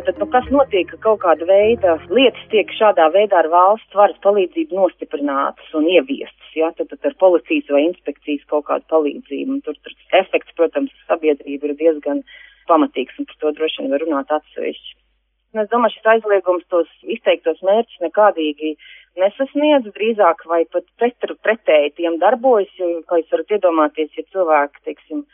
Tad, 0.00 0.16
nu, 0.20 0.26
kas 0.32 0.46
notiek, 0.52 0.86
ka 0.88 0.96
kaut 1.04 1.18
kāda 1.24 1.46
veida 1.48 1.96
lietas 2.08 2.44
tiek 2.52 2.70
šādā 2.76 3.10
veidā 3.14 3.42
ar 3.42 3.48
valsts 3.52 3.96
varas 3.98 4.16
palīdzību 4.24 4.78
nostiprinātas 4.78 5.74
un 5.76 5.88
ieviestas, 5.92 6.52
ja? 6.56 6.70
tad, 6.78 6.88
tad 6.92 7.10
ar 7.10 7.16
policijas 7.20 7.68
vai 7.74 7.82
inspekcijas 7.88 8.46
kaut 8.52 8.68
kādu 8.70 8.86
palīdzību. 8.94 9.58
Un 9.58 9.60
tur, 9.66 9.76
tur 9.84 9.96
efekts, 10.22 10.54
protams, 10.56 10.94
sabiedrība 11.10 11.68
ir 11.70 11.76
diezgan 11.82 12.24
pamatīgs, 12.70 13.18
un 13.20 13.28
par 13.28 13.42
to 13.42 13.52
droši 13.58 13.82
vien 13.82 13.92
var 13.92 14.04
runāt 14.06 14.32
atsevišķi. 14.38 14.96
Es 15.58 15.68
domāju, 15.72 15.96
šis 15.96 16.10
aizliegums 16.12 16.66
tos 16.70 16.90
izteiktos 17.16 17.58
mērķus 17.66 18.04
nekādīgi 18.04 18.76
nesasniedz, 19.18 19.88
drīzāk 19.96 20.44
vai 20.46 20.62
pat 20.70 20.86
pret, 21.00 21.32
pretēji 21.42 21.96
tiem 21.98 22.20
darbojas, 22.22 22.70
jo, 22.78 23.00
kā 23.10 23.18
jūs 23.18 23.32
varat 23.34 23.56
iedomāties, 23.56 24.12
ja 24.14 24.26
cilvēki, 24.30 24.84
teiksim, 24.86 25.24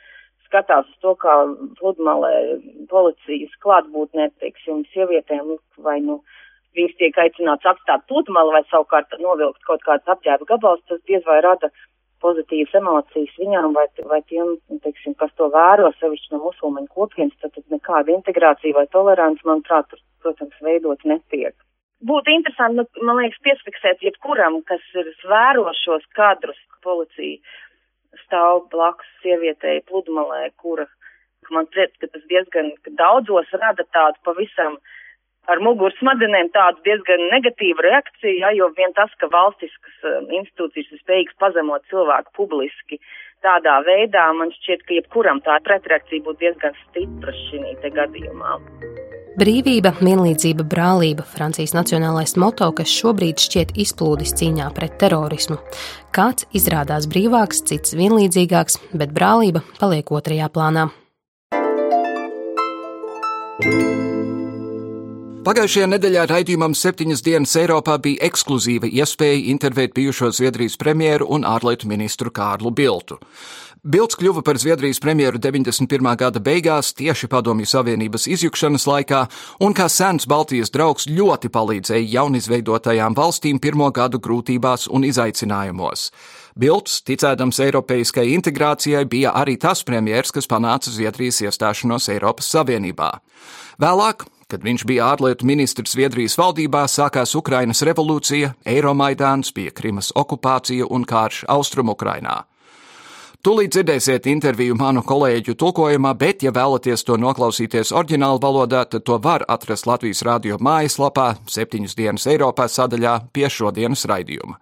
skatās 0.46 0.88
uz 0.88 0.98
to, 1.04 1.14
kā 1.22 1.34
pludmalē 1.80 2.32
policijas 2.90 3.52
klātbūtnē, 3.64 4.30
teiksim, 4.42 4.84
sievietēm, 4.94 5.56
vai, 5.84 5.98
nu, 6.04 6.20
viņas 6.78 6.96
tiek 7.00 7.18
aicināts 7.24 7.68
atstāt 7.72 8.06
pludmali 8.10 8.56
vai 8.56 8.62
savukārt 8.70 9.12
novilkt 9.22 9.62
kaut 9.68 9.84
kādas 9.86 10.16
apģērba 10.16 10.48
gabals, 10.54 10.82
tas 10.90 11.02
diez 11.10 11.24
vai 11.28 11.40
rada 11.44 11.70
pozitīvas 12.24 12.74
emocijas 12.80 13.36
viņām 13.40 13.74
vai, 13.76 13.86
vai 14.10 14.20
tiem, 14.30 14.56
teiksim, 14.84 15.14
kas 15.20 15.32
to 15.36 15.50
vēro, 15.52 15.90
sevišķi 16.00 16.34
no 16.34 16.42
musulmaņu 16.46 16.88
kopienas, 16.94 17.36
tad, 17.42 17.52
tad 17.56 17.64
nekāda 17.74 18.14
integrācija 18.14 18.76
vai 18.76 18.86
tolerants, 18.94 19.44
manuprāt, 19.48 19.88
tur, 19.90 20.02
protams, 20.24 20.56
veidot 20.64 21.04
netiek. 21.04 21.54
Būtu 22.06 22.32
interesanti, 22.32 22.82
nu, 22.82 23.06
man 23.08 23.22
liekas, 23.22 23.40
piesfiksēt 23.44 24.02
jebkuram, 24.04 24.60
kas 24.68 24.82
ir 25.00 25.08
vēro 25.28 25.70
šos 25.84 26.04
kadrus, 26.16 26.58
policija 26.84 27.40
stāv 28.24 28.66
blakus 28.72 29.08
sievietei 29.22 29.82
pludmalē, 29.88 30.50
kura, 30.62 30.86
man 31.54 31.68
priec, 31.72 31.94
ka 32.00 32.10
tas 32.12 32.24
diezgan 32.30 32.72
daudzos 33.00 33.50
rada 33.60 33.86
tādu 33.94 34.22
pavisam 34.26 34.78
ar 35.46 35.62
muguras 35.62 35.94
smadzenēm 36.00 36.50
tādu 36.54 36.82
diezgan 36.88 37.22
negatīvu 37.30 37.84
reakciju, 37.86 38.40
ja, 38.42 38.50
jo 38.58 38.70
vien 38.78 38.94
tas, 38.98 39.12
ka 39.20 39.30
valstiskas 39.30 40.10
um, 40.10 40.26
institūcijas 40.40 40.90
ir 40.90 41.02
spējīgas 41.04 41.38
pazemot 41.42 41.86
cilvēku 41.92 42.34
publiski 42.40 43.00
tādā 43.46 43.78
veidā, 43.86 44.26
man 44.34 44.50
šķiet, 44.58 44.86
ka 44.86 44.98
jebkuram 44.98 45.42
tā 45.46 45.60
pretreakcija 45.66 46.26
būtu 46.26 46.42
diezgan 46.46 46.78
stipra 46.86 47.36
šī 47.46 47.92
gadījumā. 48.00 48.58
Brīvība, 49.36 49.90
vienlīdzība, 50.00 50.64
brālība- 50.64 51.24
Francijas 51.34 51.74
nacionālais 51.76 52.38
moto, 52.40 52.70
kas 52.72 52.88
šobrīd 52.88 53.36
šķiet 53.36 53.74
izplūdis 53.76 54.32
cīņā 54.32 54.70
pret 54.72 54.96
terorismu. 54.96 55.58
Kāds 56.10 56.46
izrādās 56.56 57.04
brīvāks, 57.04 57.60
cits 57.68 57.92
vienlīdzīgāks, 57.92 58.78
bet 58.94 59.12
brālība 59.12 59.60
paliek 59.78 60.08
otrajā 60.08 60.48
plānā. 60.48 60.88
Pagājušajā 65.44 65.86
nedēļā 65.86 66.24
raidījumam 66.26 66.72
septiņas 66.74 67.20
dienas 67.22 67.52
Eiropā 67.60 68.00
bija 68.02 68.24
ekskluzīva 68.30 68.88
iespēja 68.88 69.44
intervēt 69.52 69.92
bijušo 69.94 70.32
Zviedrijas 70.32 70.74
premjeru 70.80 71.28
un 71.28 71.44
ārlietu 71.44 71.86
ministru 71.86 72.32
Kārlu 72.32 72.72
Biltu. 72.74 73.20
Bilds 73.86 74.16
kļuva 74.18 74.42
par 74.42 74.58
Zviedrijas 74.58 74.98
premjeru 74.98 75.38
91. 75.38 76.08
gada 76.18 76.40
beigās, 76.42 76.88
tieši 76.98 77.28
Padomju 77.30 77.68
Savienības 77.70 78.24
izjukšanas 78.34 78.82
laikā, 78.90 79.20
un 79.62 79.76
kā 79.78 79.86
sens 79.86 80.26
Baltijas 80.26 80.72
draugs 80.74 81.06
ļoti 81.06 81.46
palīdzēja 81.54 82.08
jaunizveidotajām 82.16 83.14
valstīm 83.14 83.60
pirmo 83.62 83.86
gadu 83.94 84.18
grūtībās 84.18 84.88
un 84.90 85.06
izaicinājumos. 85.06 86.08
Bilds, 86.58 86.96
ticēdams 87.06 87.62
Eiropeiskai 87.62 88.26
integrācijai, 88.32 89.04
bija 89.06 89.36
arī 89.38 89.54
tas 89.54 89.84
premjers, 89.86 90.34
kas 90.34 90.50
panāca 90.50 90.90
Zviedrijas 90.90 91.38
iestāšanos 91.46 92.10
Eiropas 92.16 92.50
Savienībā. 92.56 93.12
Vēlāk, 93.78 94.26
Kad 94.46 94.62
viņš 94.62 94.84
bija 94.86 95.08
ārlietu 95.10 95.42
ministrs 95.42 95.96
Zviedrijas 95.96 96.36
valdībā, 96.38 96.84
sākās 96.86 97.32
Ukrainas 97.34 97.80
revolūcija, 97.82 98.52
Eiromaidāns, 98.62 99.50
bija 99.50 99.74
Krimas 99.74 100.12
okupācija 100.14 100.86
un 100.86 101.02
karš 101.02 101.40
Austrumukrainā. 101.50 102.44
Tūlīt 103.46 103.76
dzirdēsiet 103.76 104.24
interviju 104.26 104.74
manu 104.74 105.04
kolēģu 105.06 105.52
tulkojumā, 105.54 106.10
bet, 106.18 106.40
ja 106.42 106.50
vēlaties 106.50 107.06
to 107.06 107.14
noklausīties 107.14 107.92
oriģinālu 107.94 108.40
valodā, 108.42 108.80
tad 108.90 109.04
to 109.06 109.20
var 109.22 109.44
atrast 109.46 109.86
Latvijas 109.86 110.24
radio 110.26 110.58
mājaslapā, 110.58 111.28
septiņas 111.54 111.94
dienas 111.94 112.26
Eiropā 112.26 112.66
sadaļā 112.66 113.14
pie 113.30 113.46
šodienas 113.46 114.02
raidījuma. 114.10 114.58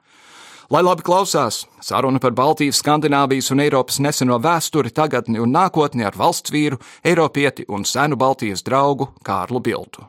Lai 0.68 0.84
labi 0.84 1.00
klausās, 1.08 1.64
saruna 1.80 2.20
par 2.20 2.36
Baltijas, 2.36 2.84
Skandināvijas 2.84 3.54
un 3.56 3.64
Eiropas 3.64 4.02
neseno 4.04 4.36
vēsturi, 4.36 4.92
tagadni 4.92 5.40
un 5.40 5.56
nākotni 5.56 6.04
ar 6.04 6.20
valsts 6.20 6.52
vīru, 6.52 6.76
Eiropieti 7.00 7.64
un 7.72 7.88
senu 7.88 8.20
Baltijas 8.20 8.68
draugu 8.68 9.14
Kārlu 9.24 9.64
Biltu. 9.64 10.04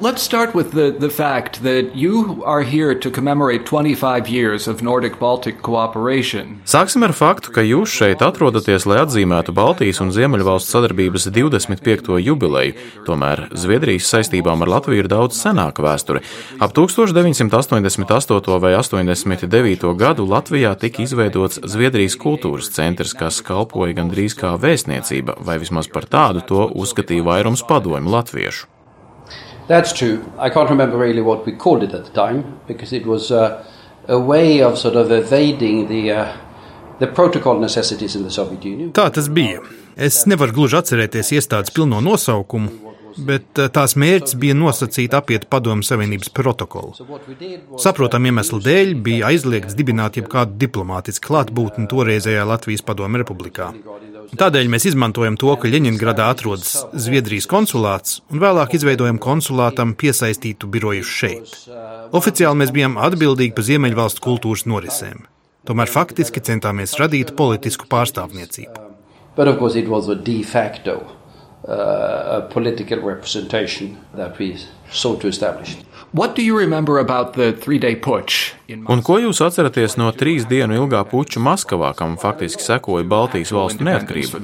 Let's 0.00 0.22
start 0.22 0.56
with 0.56 0.72
the, 0.72 0.90
the 0.90 1.08
fact 1.08 1.62
that 1.62 1.94
you 1.94 2.42
are 2.44 2.64
here 2.64 2.98
to 2.98 3.10
commemorate 3.12 3.64
25 3.64 4.28
years 4.28 4.66
of 4.66 4.82
Nordic 4.82 5.20
Baltic 5.20 5.62
cooperation. 5.62 6.58
Sāksim 6.66 7.06
ar 7.06 7.14
faktu, 7.14 7.52
ka 7.54 7.62
jūs 7.62 7.94
šeit 7.94 8.24
atrodaties, 8.26 8.88
lai 8.90 8.98
atzīmētu 9.04 9.54
Baltijas 9.54 10.02
un 10.02 10.10
Ziemeļvalstu 10.10 10.74
sadarbības 10.74 11.28
25. 11.30 12.10
jubileju. 12.26 12.74
Tomēr 13.06 13.44
Zviedrijas 13.54 14.10
saistībām 14.10 14.66
ar 14.66 14.74
Latviju 14.74 15.04
ir 15.04 15.10
daudz 15.14 15.38
senāka 15.38 15.86
vēsture. 15.86 16.26
Ap 16.58 16.74
1988. 16.74 18.58
vai 18.66 18.74
89. 18.74 19.94
gadu 19.94 20.26
Latvijā 20.26 20.74
tika 20.74 21.06
izveidots 21.06 21.62
Zviedrijas 21.62 22.18
kultūras 22.18 22.74
centrs, 22.74 23.14
kas 23.14 23.44
kalpoja 23.46 23.94
gandrīz 24.02 24.34
kā 24.34 24.56
vēstniecība, 24.58 25.38
vai 25.38 25.60
vismaz 25.62 25.86
par 25.86 26.10
tādu 26.10 26.42
to 26.42 26.66
uzskatīja 26.74 27.30
vairums 27.30 27.62
padomju 27.62 28.18
latviešu. 28.18 28.73
That's 29.66 29.92
true. 29.92 30.24
I 30.38 30.50
can't 30.50 30.68
remember 30.68 30.98
really 30.98 31.22
what 31.22 31.46
we 31.46 31.52
called 31.52 31.82
it 31.82 31.94
at 31.94 32.04
the 32.04 32.10
time 32.10 32.60
because 32.66 32.92
it 32.92 33.06
was 33.06 33.30
uh, 33.30 33.64
a 34.08 34.18
way 34.18 34.62
of 34.62 34.78
sort 34.78 34.96
of 34.96 35.10
evading 35.10 35.88
the, 35.88 36.12
uh, 36.12 36.36
the 36.98 37.06
protocol 37.06 37.58
necessities 37.58 38.14
in 38.14 38.24
the 38.24 38.30
Soviet 38.30 38.64
Union. 38.64 38.92
Tā 38.92 39.10
tas 39.10 39.28
bija. 39.28 39.62
Es 39.96 40.24
nevaru 40.26 40.52
gluži 40.52 40.76
atcerēties 40.80 41.32
iestādes 41.38 41.72
pilno 41.72 42.00
nosaukumu, 42.02 42.83
bet 43.16 43.60
uh, 43.60 43.68
tās 43.72 43.94
mērķis 44.00 44.36
bija 44.40 44.56
nosacīt 44.58 45.14
apiet 45.16 45.46
Padomu 45.52 45.84
Savienības 45.86 46.30
protokolu. 46.34 46.94
Saprotam 47.82 48.26
iemeslu 48.28 48.60
dēļ 48.64 48.94
bija 49.04 49.30
aizliegts 49.32 49.76
dibināt 49.78 50.18
jebkādu 50.18 50.58
diplomātisku 50.60 51.30
klātbūtni 51.30 51.88
toreizējā 51.90 52.44
Latvijas 52.48 52.84
Padomu 52.86 53.20
Republikā. 53.22 53.70
Tādēļ 54.34 54.70
mēs 54.72 54.88
izmantojam 54.90 55.36
to, 55.40 55.52
ka 55.60 55.70
Ļeņingradā 55.70 56.26
atrodas 56.32 56.76
Zviedrijas 57.06 57.48
konsulāts 57.50 58.20
un 58.32 58.42
vēlāk 58.42 58.74
izveidojam 58.78 59.20
konsulātam 59.22 59.94
piesaistītu 59.98 60.70
biroju 60.70 61.06
šeit. 61.06 61.54
Oficiāli 62.14 62.62
mēs 62.62 62.72
bijām 62.74 62.98
atbildīgi 62.98 63.54
par 63.56 63.68
Ziemeļvalstu 63.68 64.24
kultūras 64.24 64.66
norisēm. 64.70 65.26
Tomēr 65.64 65.88
faktiski 65.88 66.42
centāmies 66.44 66.96
radīt 67.00 67.32
politisku 67.38 67.88
pārstāvniecību. 67.88 68.90
But 69.34 69.48
of 69.48 69.58
course, 69.58 69.74
it 69.78 69.88
was 69.88 70.08
a 70.08 70.14
de 70.14 70.42
facto 70.46 71.00
uh, 71.68 72.48
political 72.52 73.00
representation 73.00 73.96
that 74.14 74.38
we 74.38 74.56
sought 74.90 75.20
to 75.20 75.28
establish. 75.28 75.76
What 76.12 76.36
do 76.36 76.42
you 76.42 76.56
remember 76.56 76.98
about 76.98 77.34
the 77.34 77.52
three-day 77.52 77.96
putsch? 77.96 78.54
Un 78.70 79.02
ko 79.02 79.16
jūs 79.18 79.40
atceraties 79.42 79.96
no 79.98 80.12
trīs 80.14 80.44
dienu 80.46 80.76
ilgā 80.78 81.00
puča 81.10 81.42
Maskavā, 81.42 81.90
kam 81.98 82.14
faktiski 82.20 82.62
sekoja 82.62 83.02
Baltijas 83.02 83.50
valstu 83.50 83.82
neatkarība? 83.82 84.38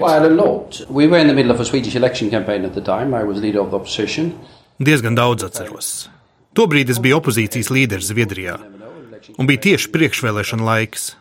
Well, 0.00 0.24
a 0.24 0.32
lot. 0.32 0.80
We 0.88 1.06
were 1.06 1.20
in 1.20 1.28
the 1.28 1.34
middle 1.34 1.52
of 1.52 1.60
a 1.60 1.66
Swedish 1.68 1.96
election 1.96 2.30
campaign 2.30 2.64
at 2.64 2.72
the 2.72 2.80
time. 2.80 3.12
I 3.12 3.24
was 3.24 3.42
leader 3.42 3.60
of 3.60 3.70
the 3.70 3.76
opposition. 3.76 4.32
Diezgan 4.80 5.18
daudz 5.18 5.44
atceros. 5.44 6.08
Tobrīd 6.56 6.88
es 6.92 6.98
biju 7.00 7.20
opozīcijas 7.20 7.68
līderis 7.72 8.08
Zviedrijā, 8.08 8.56
un 9.36 9.48
bija 9.48 9.60
tieši 9.68 9.92
priekšvēlēšana 9.92 10.64
laiks. 10.64 11.12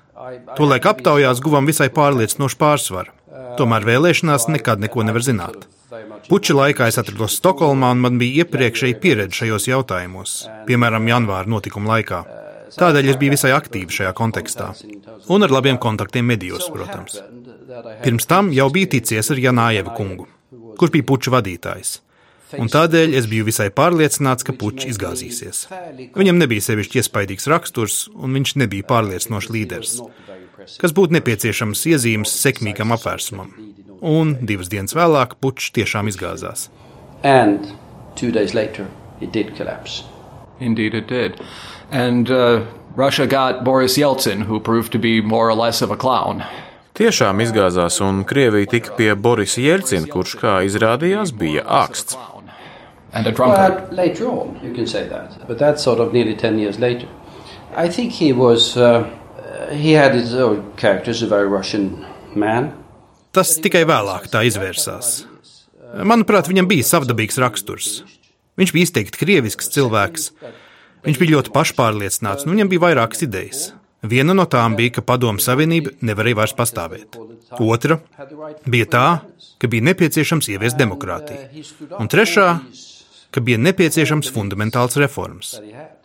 Tolaik 0.57 0.85
aptaujās 0.85 1.41
guvām 1.43 1.67
visai 1.69 1.89
pārliecinošu 1.93 2.57
pārsvaru. 2.61 3.13
Tomēr 3.59 3.85
vēlēšanās 3.87 4.47
nekad 4.51 4.83
neko 4.83 5.05
nevar 5.07 5.23
zināt. 5.25 5.65
Puča 6.27 6.55
laikā 6.55 6.87
es 6.91 6.99
atrados 7.01 7.37
Stokholmā, 7.39 7.91
un 7.95 8.03
man 8.03 8.19
bija 8.21 8.45
iepriekšēji 8.45 8.99
pieredze 9.03 9.41
šajos 9.41 9.67
jautājumos, 9.67 10.35
piemēram, 10.67 11.09
janvāra 11.11 11.51
notikuma 11.51 11.95
laikā. 11.95 12.21
Tādēļ 12.77 13.11
es 13.11 13.19
biju 13.19 13.35
visai 13.35 13.51
aktīvi 13.55 13.97
šajā 13.97 14.13
kontekstā. 14.15 14.69
Un 15.33 15.43
ar 15.47 15.51
labiem 15.51 15.79
kontaktiem 15.81 16.29
medijos, 16.31 16.69
protams. 16.71 17.19
Pirms 18.03 18.29
tam 18.29 18.53
jau 18.55 18.69
biju 18.71 18.93
ticies 18.95 19.31
ar 19.33 19.41
Janājevu 19.41 19.95
kungu, 19.97 20.29
kurš 20.79 20.95
bija 20.95 21.07
puča 21.11 21.35
vadītājs. 21.35 21.97
Un 22.59 22.71
tādēļ 22.71 23.15
es 23.19 23.27
biju 23.31 23.47
visai 23.47 23.69
pārliecināts, 23.71 24.43
ka 24.47 24.55
puķis 24.57 24.91
izgāzīsies. 24.95 25.65
Viņam 26.17 26.41
nebija 26.41 26.65
sevišķi 26.67 27.03
iespaidīgs 27.03 27.47
raksturs, 27.51 28.01
un 28.11 28.35
viņš 28.39 28.57
nebija 28.63 28.87
pārliecinošs 28.89 29.51
līderis, 29.55 29.99
kas 30.81 30.95
būtu 30.97 31.19
nepieciešams 31.19 31.85
iezīmes 31.93 32.35
sekmīgam 32.43 32.91
apvērsumam 32.97 33.53
un 34.01 34.33
divas 34.41 34.69
dienas 34.69 34.95
vēlāk 34.97 35.37
pučs 35.41 35.71
tiešām 35.77 36.09
izgāzās. 36.09 36.69
And 37.23 37.73
two 38.15 38.31
days 38.31 38.53
later, 38.53 38.87
it 39.21 39.31
did 39.31 39.55
collapse. 39.55 40.03
Indeed, 40.59 40.93
it 40.93 41.07
did. 41.07 41.39
And 41.91 42.29
uh, 42.29 42.65
Russia 42.95 43.27
got 43.27 43.63
Boris 43.63 43.97
Yeltsin, 43.97 44.43
who 44.43 44.59
proved 44.59 44.91
to 44.91 44.99
be 44.99 45.21
more 45.21 45.49
or 45.49 45.55
less 45.55 45.81
of 45.81 45.91
a 45.91 45.97
clown. 45.97 46.43
Tiešām 46.91 47.39
izgāzās, 47.39 48.01
un 48.03 48.25
Krievija 48.27 48.67
tika 48.69 48.91
pie 48.97 49.13
Borisa 49.15 49.61
Jelcina, 49.63 50.09
kurš, 50.11 50.35
kā 50.41 50.57
izrādījās, 50.67 51.31
bija 51.31 51.63
āksts. 51.63 52.17
And 53.13 53.27
a 53.27 53.31
drunkard. 53.31 53.89
But 53.89 53.93
later 53.93 54.27
on, 54.27 54.59
you 54.63 54.73
can 54.73 54.87
say 54.87 55.07
that. 55.07 55.47
But 55.47 55.59
that's 55.59 55.83
sort 55.83 55.99
of 55.99 56.13
nearly 56.13 56.35
10 56.35 56.59
years 56.59 56.79
later. 56.79 57.07
I 57.75 57.89
think 57.89 58.11
he 58.11 58.33
was, 58.33 58.77
uh, 58.77 59.09
he 59.71 59.91
had 59.91 60.13
his 60.13 60.33
own 60.33 60.73
characters, 60.77 61.21
a 61.21 61.27
very 61.27 61.47
Russian 61.47 62.05
man. 62.35 62.73
Tas 63.31 63.55
tikai 63.63 63.83
vēlāk 63.87 64.27
tā 64.31 64.43
izvērsās. 64.47 65.25
Manuprāt, 66.07 66.47
viņam 66.47 66.67
bija 66.67 66.87
savdabīgs 66.87 67.39
raksturs. 67.39 68.01
Viņš 68.59 68.73
bija 68.75 68.87
izteikti 68.87 69.19
krievisks 69.19 69.71
cilvēks. 69.75 70.31
Viņš 71.07 71.19
bija 71.19 71.37
ļoti 71.37 71.53
pašpārliecināts, 71.55 72.45
un 72.45 72.55
viņam 72.55 72.71
bija 72.71 72.83
vairākas 72.83 73.23
idejas. 73.25 73.61
Viena 74.01 74.33
no 74.33 74.47
tām 74.49 74.75
bija, 74.77 74.95
ka 74.97 75.03
Padomu 75.05 75.41
Savienība 75.41 75.93
nevarēja 76.01 76.39
vairs 76.39 76.55
pastāvēt. 76.57 77.17
Otra 77.61 77.99
bija 78.65 78.87
tā, 78.89 79.07
ka 79.61 79.69
bija 79.69 79.85
nepieciešams 79.91 80.49
ieviest 80.53 80.79
demokrātiju. 80.79 81.65
Un 81.99 82.09
trešā 82.09 82.47
ka 83.31 83.43
bija 83.43 83.59
nepieciešams 83.61 84.29
fundamentāls 84.35 84.97
reformas, 84.99 85.55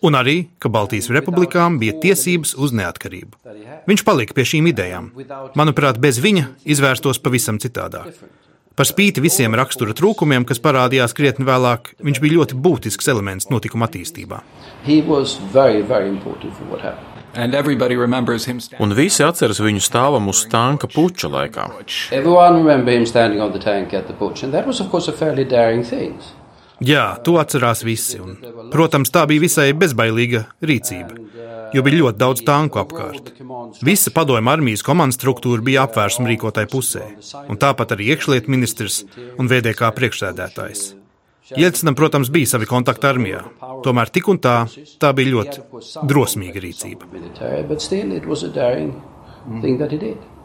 un 0.07 0.19
arī, 0.19 0.37
ka 0.63 0.71
Baltijas 0.73 1.11
republikām 1.15 1.81
bija 1.83 1.97
tiesības 2.03 2.55
uz 2.59 2.75
neatkarību. 2.77 3.37
Viņš 3.91 4.07
palika 4.07 4.37
pie 4.37 4.47
šīm 4.55 4.71
idejām. 4.73 5.13
Manuprāt, 5.59 6.01
bez 6.03 6.21
viņa 6.23 6.49
izvērstos 6.77 7.23
pavisam 7.23 7.59
citādāk. 7.63 8.15
Par 8.77 8.85
spīti 8.85 9.23
visiem 9.25 9.55
rakstura 9.57 9.95
trūkumiem, 9.97 10.45
kas 10.45 10.61
parādījās 10.61 11.17
krietni 11.17 11.47
vēlāk, 11.49 11.95
viņš 12.05 12.19
bija 12.21 12.37
ļoti 12.37 12.59
būtisks 12.61 13.09
elements 13.09 13.49
notikuma 13.49 13.89
attīstībā. 13.89 14.43
Un 18.81 18.93
visi 18.97 19.25
atceras 19.25 19.61
viņu 19.65 19.83
stāvam 19.85 20.29
uz 20.33 20.45
tanka 20.53 20.89
puča 20.93 21.29
laikā. 21.33 21.67
Jā, 26.85 27.05
to 27.25 27.39
atcerās 27.41 27.81
visi. 27.87 28.19
Un, 28.21 28.37
protams, 28.73 29.13
tā 29.13 29.25
bija 29.29 29.41
visai 29.47 29.71
bezbailīga 29.73 30.43
rīcība, 30.61 31.17
jo 31.73 31.85
bija 31.87 32.03
ļoti 32.03 32.21
daudz 32.21 32.45
tanku 32.45 32.81
apkārt. 32.83 33.33
Visa 33.87 34.13
padomju 34.13 34.53
armijas 34.53 34.85
komandas 34.85 35.17
struktūra 35.17 35.65
bija 35.65 35.87
apvērsuma 35.87 36.29
rīkotāja 36.33 36.69
pusē, 36.73 37.07
un 37.49 37.57
tāpat 37.61 37.97
arī 37.97 38.13
iekšlietu 38.13 38.53
ministrs 38.53 39.03
un 39.39 39.49
VDK 39.49 39.93
priekšsēdētājs. 39.97 40.87
Jelcinam, 41.57 41.95
protams, 41.95 42.29
bija 42.35 42.51
savi 42.51 42.67
kontakti 42.67 43.07
armijā, 43.07 43.45
tomēr 43.87 44.11
tik 44.11 44.29
un 44.33 44.41
tā, 44.43 44.57
tā 44.99 45.13
bija 45.15 45.37
ļoti 45.37 45.63
drosmīga 46.11 46.63
rīcība. 46.65 47.07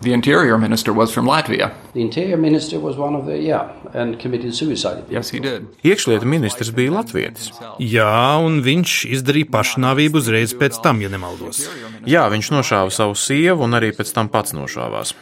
The 0.01 0.13
interior 0.13 0.57
minister 0.57 0.93
was 0.93 1.11
from 1.13 1.25
Latvia. 1.25 1.71
The 1.93 2.01
interior 2.01 2.37
minister 2.37 2.79
was 2.79 2.97
one 2.97 3.15
of 3.15 3.25
the, 3.25 3.37
yeah, 3.37 3.69
and 3.93 4.19
committed 4.19 4.55
suicide. 4.55 5.03
Yes, 5.09 5.29
he 5.29 5.39
did. 5.39 5.67
Iekšlietu 5.83 6.25
ministrs 6.25 6.71
bija 6.73 6.93
latvietis. 6.95 7.51
Jā, 7.77 8.37
un 8.41 8.61
viņš 8.65 8.95
izdarīja 9.17 9.49
pašnāvību 9.53 10.21
uzreiz 10.21 10.55
pēc 10.57 10.81
tam, 10.81 11.01
ja 11.05 11.09
nemaldos. 11.09 11.67
Jā, 12.09 12.25
viņš 12.33 12.49
nošāva 12.53 12.93
savu 12.93 13.17
sievu 13.17 13.67
un 13.67 13.77
arī 13.77 13.91
pēc 13.93 14.13
tam 14.13 14.29
pats 14.29 14.57
nošāvās. 14.57 15.13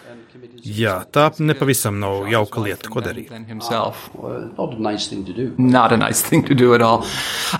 Jā, 0.64 0.96
tā 1.12 1.30
nepavisam 1.40 2.00
nav 2.02 2.28
jauka 2.32 2.64
lieta, 2.64 2.90
ko 2.92 3.02
darīt. 3.04 3.30
Well, 3.30 4.50
not 4.58 4.74
a 4.74 4.82
nice 4.82 5.08
thing 5.08 5.26
to 5.26 5.34
do. 5.34 5.54
Not 5.58 5.94
a 5.94 5.98
nice 5.98 6.22
thing 6.22 6.46
to 6.48 6.56
do 6.56 6.74
at 6.74 6.82
all. 6.82 7.06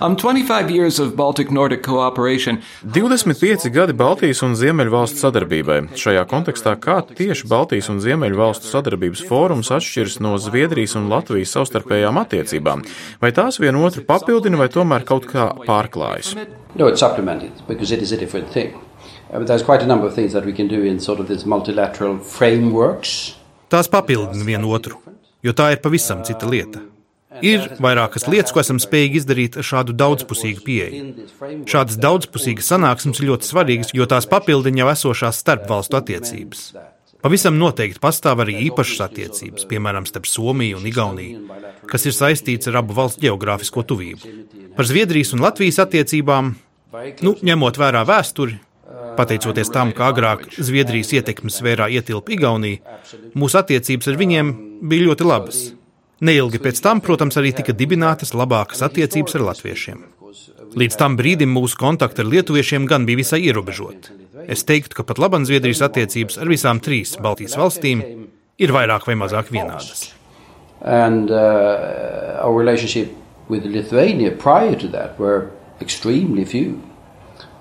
Um, 0.00 0.16
25 0.16 0.70
years 0.70 0.98
of 0.98 1.16
Baltic 1.16 1.50
Nordic 1.50 1.82
cooperation. 1.82 2.60
25 2.82 3.70
gadi 3.72 3.96
Baltijas 3.96 4.42
un 4.46 4.56
Ziemeļvalstu 4.58 5.22
sadarbībai. 5.24 5.80
Šajā 5.96 6.26
kontekstā 6.30 6.76
kā 6.80 7.00
tieši 7.08 7.48
Baltijas 7.50 7.90
un 7.92 8.02
Ziemeļvalstu 8.04 8.70
sadarbības 8.70 9.24
fórums 9.28 9.72
atšķiras 9.74 10.20
no 10.24 10.36
Zviedrijas 10.40 10.96
un 11.00 11.08
Latvijas 11.12 11.56
savstarpējām 11.56 12.20
attiecībām? 12.24 12.84
Vai 13.22 13.32
tās 13.36 13.60
vienotru 13.62 14.04
papildina 14.08 14.60
vai 14.60 14.70
tomēr 14.72 15.06
kaut 15.08 15.28
kā 15.30 15.50
pārklājas? 15.66 16.36
No, 16.78 16.86
Uh, 19.30 19.38
but 19.38 19.46
there's 19.46 19.62
quite 19.62 19.82
a 19.82 19.86
number 19.86 20.06
of 20.06 20.14
things 20.14 20.32
that 20.32 20.44
we 20.44 20.52
can 20.52 20.66
do 20.66 20.82
in 20.82 20.98
sort 20.98 21.20
of 21.20 21.28
this 21.28 21.46
multilateral 21.46 22.18
frameworks. 22.18 23.36
Tās 23.70 23.86
papildina 23.86 24.42
vienu 24.42 24.72
otru, 24.74 24.96
jo 25.46 25.52
tā 25.54 25.68
ir 25.70 25.82
pavisam 25.84 26.24
cita 26.26 26.48
lieta. 26.50 26.82
Ir 27.46 27.68
vairākas 27.78 28.26
lietas, 28.26 28.50
ko 28.50 28.58
esam 28.58 28.80
spējīgi 28.82 29.20
izdarīt 29.20 29.58
ar 29.60 29.66
šādu 29.66 29.94
daudzpusīgu 29.94 30.64
pieeju. 30.66 31.28
Šādas 31.70 31.98
daudzpusīgas 32.02 32.72
sanāksmes 32.72 33.20
ir 33.22 33.28
ļoti 33.28 33.46
svarīgas, 33.46 33.92
jo 33.94 34.06
tās 34.10 34.26
papildina 34.26 34.82
jau 34.82 34.88
esošās 34.90 35.38
starpvalstu 35.44 36.00
attiecības. 36.00 36.64
Pavisam 37.22 37.54
noteikti 37.60 38.02
pastāv 38.02 38.42
arī 38.42 38.56
īpašas 38.66 39.04
attiecības, 39.06 39.68
piemēram, 39.70 40.08
starp 40.08 40.26
Somiju 40.26 40.80
un 40.80 40.88
Igauniju, 40.90 41.44
kas 41.86 42.08
ir 42.08 42.16
saistīts 42.16 42.66
ar 42.72 42.80
abu 42.80 42.96
valstu 42.96 43.22
geogrāfisko 43.28 43.84
tuvību. 43.86 44.34
Par 44.74 44.88
Zviedrijas 44.90 45.30
un 45.36 45.44
Latvijas 45.44 45.78
attiecībām, 45.84 46.50
nu, 47.22 47.36
ņemot 47.46 47.78
vērā 47.78 48.02
vēsturi, 48.08 48.58
pateicoties 49.16 49.72
tam, 49.72 49.92
ka 49.96 50.10
agrāk 50.12 50.46
Zviedrijas 50.56 51.12
ietekmes 51.16 51.58
sfērā 51.60 51.88
ietilpa 51.90 52.34
Igaunija, 52.36 52.98
mūsu 53.38 53.60
attiecības 53.60 54.10
ar 54.10 54.18
viņiem 54.20 54.54
bija 54.90 55.08
ļoti 55.10 55.26
labas. 55.26 55.60
Neilgi 56.20 56.60
pēc 56.60 56.80
tam, 56.84 57.00
protams, 57.00 57.38
arī 57.40 57.54
tika 57.56 57.72
dibinātas 57.72 58.34
labākas 58.36 58.82
attiecības 58.84 59.38
ar 59.38 59.46
latviešiem. 59.50 60.02
Līdz 60.76 60.96
tam 61.00 61.16
brīdim 61.18 61.50
mūsu 61.50 61.78
kontakti 61.80 62.22
ar 62.22 62.28
lietuviešiem 62.30 62.86
gan 62.86 63.06
bija 63.08 63.18
visai 63.22 63.40
ierobežoti. 63.48 64.14
Es 64.46 64.62
teiktu, 64.68 65.00
ka 65.00 65.06
pat 65.06 65.18
labam 65.18 65.46
Zviedrijas 65.48 65.82
attiecības 65.88 66.38
ar 66.38 66.50
visām 66.52 66.80
trīs 66.84 67.16
Baltijas 67.20 67.56
valstīm 67.58 68.04
ir 68.60 68.74
vairāk 68.76 69.08
vai 69.08 69.16
mazāk 69.18 69.50
vienādas. 69.50 70.12
And 70.80 71.28
uh, 71.28 72.40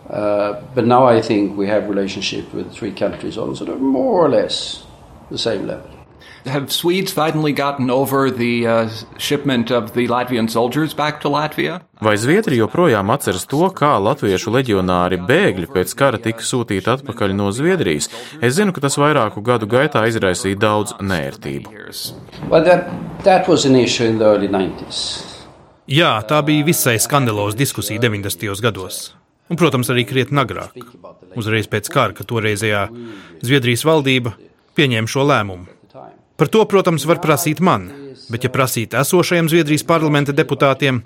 Uh, 0.09 0.61
but 0.73 0.85
now 0.85 1.05
I 1.05 1.21
think 1.21 1.55
we 1.57 1.67
have 1.67 1.87
relationship 1.87 2.53
with 2.53 2.71
three 2.71 2.91
countries 2.91 3.37
on 3.37 3.55
sort 3.55 3.69
of 3.69 3.79
more 3.79 4.25
or 4.25 4.29
less 4.29 4.83
the 5.29 5.37
same 5.37 5.67
level. 5.67 5.99
Have 6.45 6.71
Swedes 6.71 7.11
finally 7.11 7.51
gotten 7.51 7.89
over 7.91 8.31
the 8.31 8.65
uh, 8.65 8.89
shipment 9.17 9.71
of 9.71 9.93
the 9.93 10.07
Latvian 10.07 10.49
soldiers 10.49 10.93
back 10.93 11.21
to 11.21 11.29
Latvia? 11.29 11.81
Vai 12.01 12.15
Zviedrija 12.17 12.63
joprojām 12.63 13.11
atceras 13.11 13.43
to, 13.45 13.67
kā 13.75 13.91
latviešu 13.99 14.53
leģionāri 14.55 15.19
bēgļi 15.27 15.67
pēc 15.73 15.93
kara 15.99 16.17
tika 16.17 16.39
sūtīti 16.39 16.87
atpakaļ 16.95 17.35
no 17.35 17.51
Zviedrijas? 17.51 18.07
Es 18.41 18.55
zinu, 18.55 18.71
ka 18.73 18.81
tas 18.87 18.95
vairāku 18.97 19.43
gadu 19.43 19.67
gaitā 19.67 20.05
izraisīja 20.07 20.57
daudz 20.63 20.95
nērtību. 21.03 21.75
Well, 22.47 22.63
that, 22.63 22.87
that 23.27 23.51
was 23.51 23.65
an 23.65 23.75
issue 23.75 24.07
in 24.07 24.17
the 24.17 24.25
early 24.25 24.47
90s. 24.47 25.27
Jā, 25.89 26.15
tā 26.23 26.39
bija 26.45 26.63
visai 26.63 26.99
skandaloza 27.01 27.57
diskusija 27.59 27.99
90. 27.99 28.61
gados. 28.63 29.18
Un, 29.49 29.57
protams, 29.57 29.89
arī 29.89 30.05
krietni 30.05 30.37
agrāk. 30.41 30.77
Uzreiz 31.39 31.69
pēc 31.69 31.89
kara, 31.89 32.13
kad 32.13 32.29
toreizējā 32.29 32.85
Zviedrijas 33.41 33.85
valdība 33.87 34.35
pieņēma 34.77 35.09
šo 35.09 35.25
lēmumu. 35.25 35.65
Par 36.39 36.47
to, 36.47 36.61
protams, 36.69 37.03
var 37.09 37.19
prasīt 37.19 37.59
man, 37.59 37.89
bet, 38.31 38.45
ja 38.45 38.51
prasīt 38.53 38.93
esošajiem 38.95 39.49
Zviedrijas 39.51 39.83
parlamenta 39.83 40.35
deputātiem, 40.35 41.01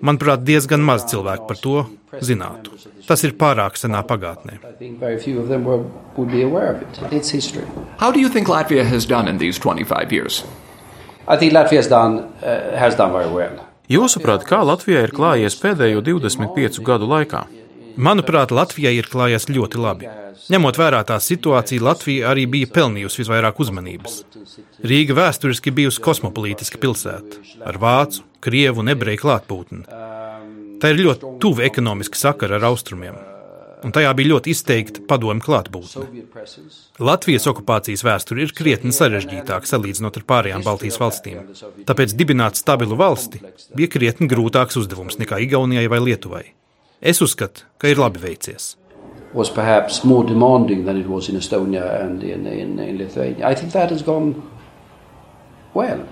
manuprāt, 0.00 0.46
diezgan 0.46 0.80
maz 0.86 1.04
cilvēku 1.10 1.48
par 1.50 1.58
to 1.60 1.82
zinātu. 2.24 2.78
Tas 3.04 3.24
ir 3.26 3.34
pārāk 3.36 3.76
senā 3.76 4.00
pagātnē. 4.06 4.60
How 7.98 8.10
do 8.12 8.20
you 8.20 8.28
think 8.28 8.48
Latvia 8.48 8.84
has 8.84 9.06
done 9.06 9.28
in 9.28 9.38
these 9.38 9.58
25 9.58 10.12
years? 10.12 10.44
I 11.28 11.36
think 11.36 11.52
Latvia 11.52 11.82
has 11.82 11.88
done, 11.88 12.24
uh, 12.42 12.78
has 12.78 12.96
done 12.96 13.12
very 13.12 13.30
well. 13.30 13.60
Jūsuprāt, 13.90 14.46
kā 14.48 14.62
Latvijai 14.64 15.04
ir 15.08 15.12
klājies 15.12 15.58
pēdējo 15.60 16.00
25 16.06 16.80
gadu 16.86 17.10
laikā? 17.10 17.44
Manuprāt, 17.96 18.52
Latvijai 18.54 18.94
ir 18.98 19.08
klājies 19.10 19.48
ļoti 19.50 19.80
labi. 19.80 20.08
Ņemot 20.52 20.78
vērā 20.80 21.02
tā 21.06 21.18
situāciju, 21.22 21.84
Latvija 21.84 22.30
arī 22.32 22.46
bija 22.50 22.70
pelnījusi 22.72 23.22
visvairāk 23.22 23.60
uzmanības. 23.62 24.22
Rīga 24.86 25.16
vēsturiski 25.18 25.72
bijusi 25.74 26.02
kosmopolītiska 26.02 26.80
pilsēta 26.82 27.42
ar 27.68 27.78
vācu, 27.82 28.24
krievu 28.42 28.82
un 28.82 28.92
ebreju 28.94 29.22
klātbūtni. 29.22 29.84
Tā 30.82 30.90
ir 30.90 31.04
ļoti 31.06 31.36
tuva 31.42 31.66
ekonomiska 31.68 32.18
sakara 32.18 32.58
ar 32.58 32.66
austrumiem, 32.72 33.18
un 33.86 33.94
tajā 33.94 34.14
bija 34.18 34.32
ļoti 34.32 34.54
izteikta 34.54 35.04
padomu 35.08 35.44
klātbūtne. 35.44 36.24
Latvijas 37.02 37.46
okupācijas 37.52 38.02
vēsture 38.06 38.42
ir 38.42 38.56
krietni 38.56 38.94
sarežģītāka 38.96 39.68
salīdzinot 39.68 40.18
ar 40.18 40.26
pārējām 40.32 40.66
Baltijas 40.66 40.98
valstīm. 41.02 41.44
Tāpēc 41.86 42.16
dibināt 42.18 42.58
stabilu 42.58 42.98
valsti 42.98 43.44
bija 43.76 43.92
krietni 43.94 44.30
grūtāks 44.32 44.80
uzdevums 44.82 45.20
nekā 45.22 45.38
Igaunijai 45.46 45.86
vai 45.92 46.02
Lietuvai. 46.08 46.44
Es 47.02 47.18
uzskatu, 47.18 47.66
ka 47.82 47.90
ir 47.90 47.98
labi 47.98 48.20
veicies. 48.22 48.76
Was 49.34 49.50
perhaps 49.50 50.04
more 50.04 50.22
demanding 50.22 50.84
than 50.84 50.96
it 51.00 51.08
was 51.08 51.28
in 51.28 51.36
Estonia 51.36 52.00
and 52.00 52.22
in, 52.22 52.46
in, 52.46 52.78
in 52.78 52.98
Lithuania. 52.98 53.48
I 53.48 53.54
think 53.54 53.72
that 53.72 53.90
has 53.90 54.02
gone 54.02 54.42
well. 55.74 56.06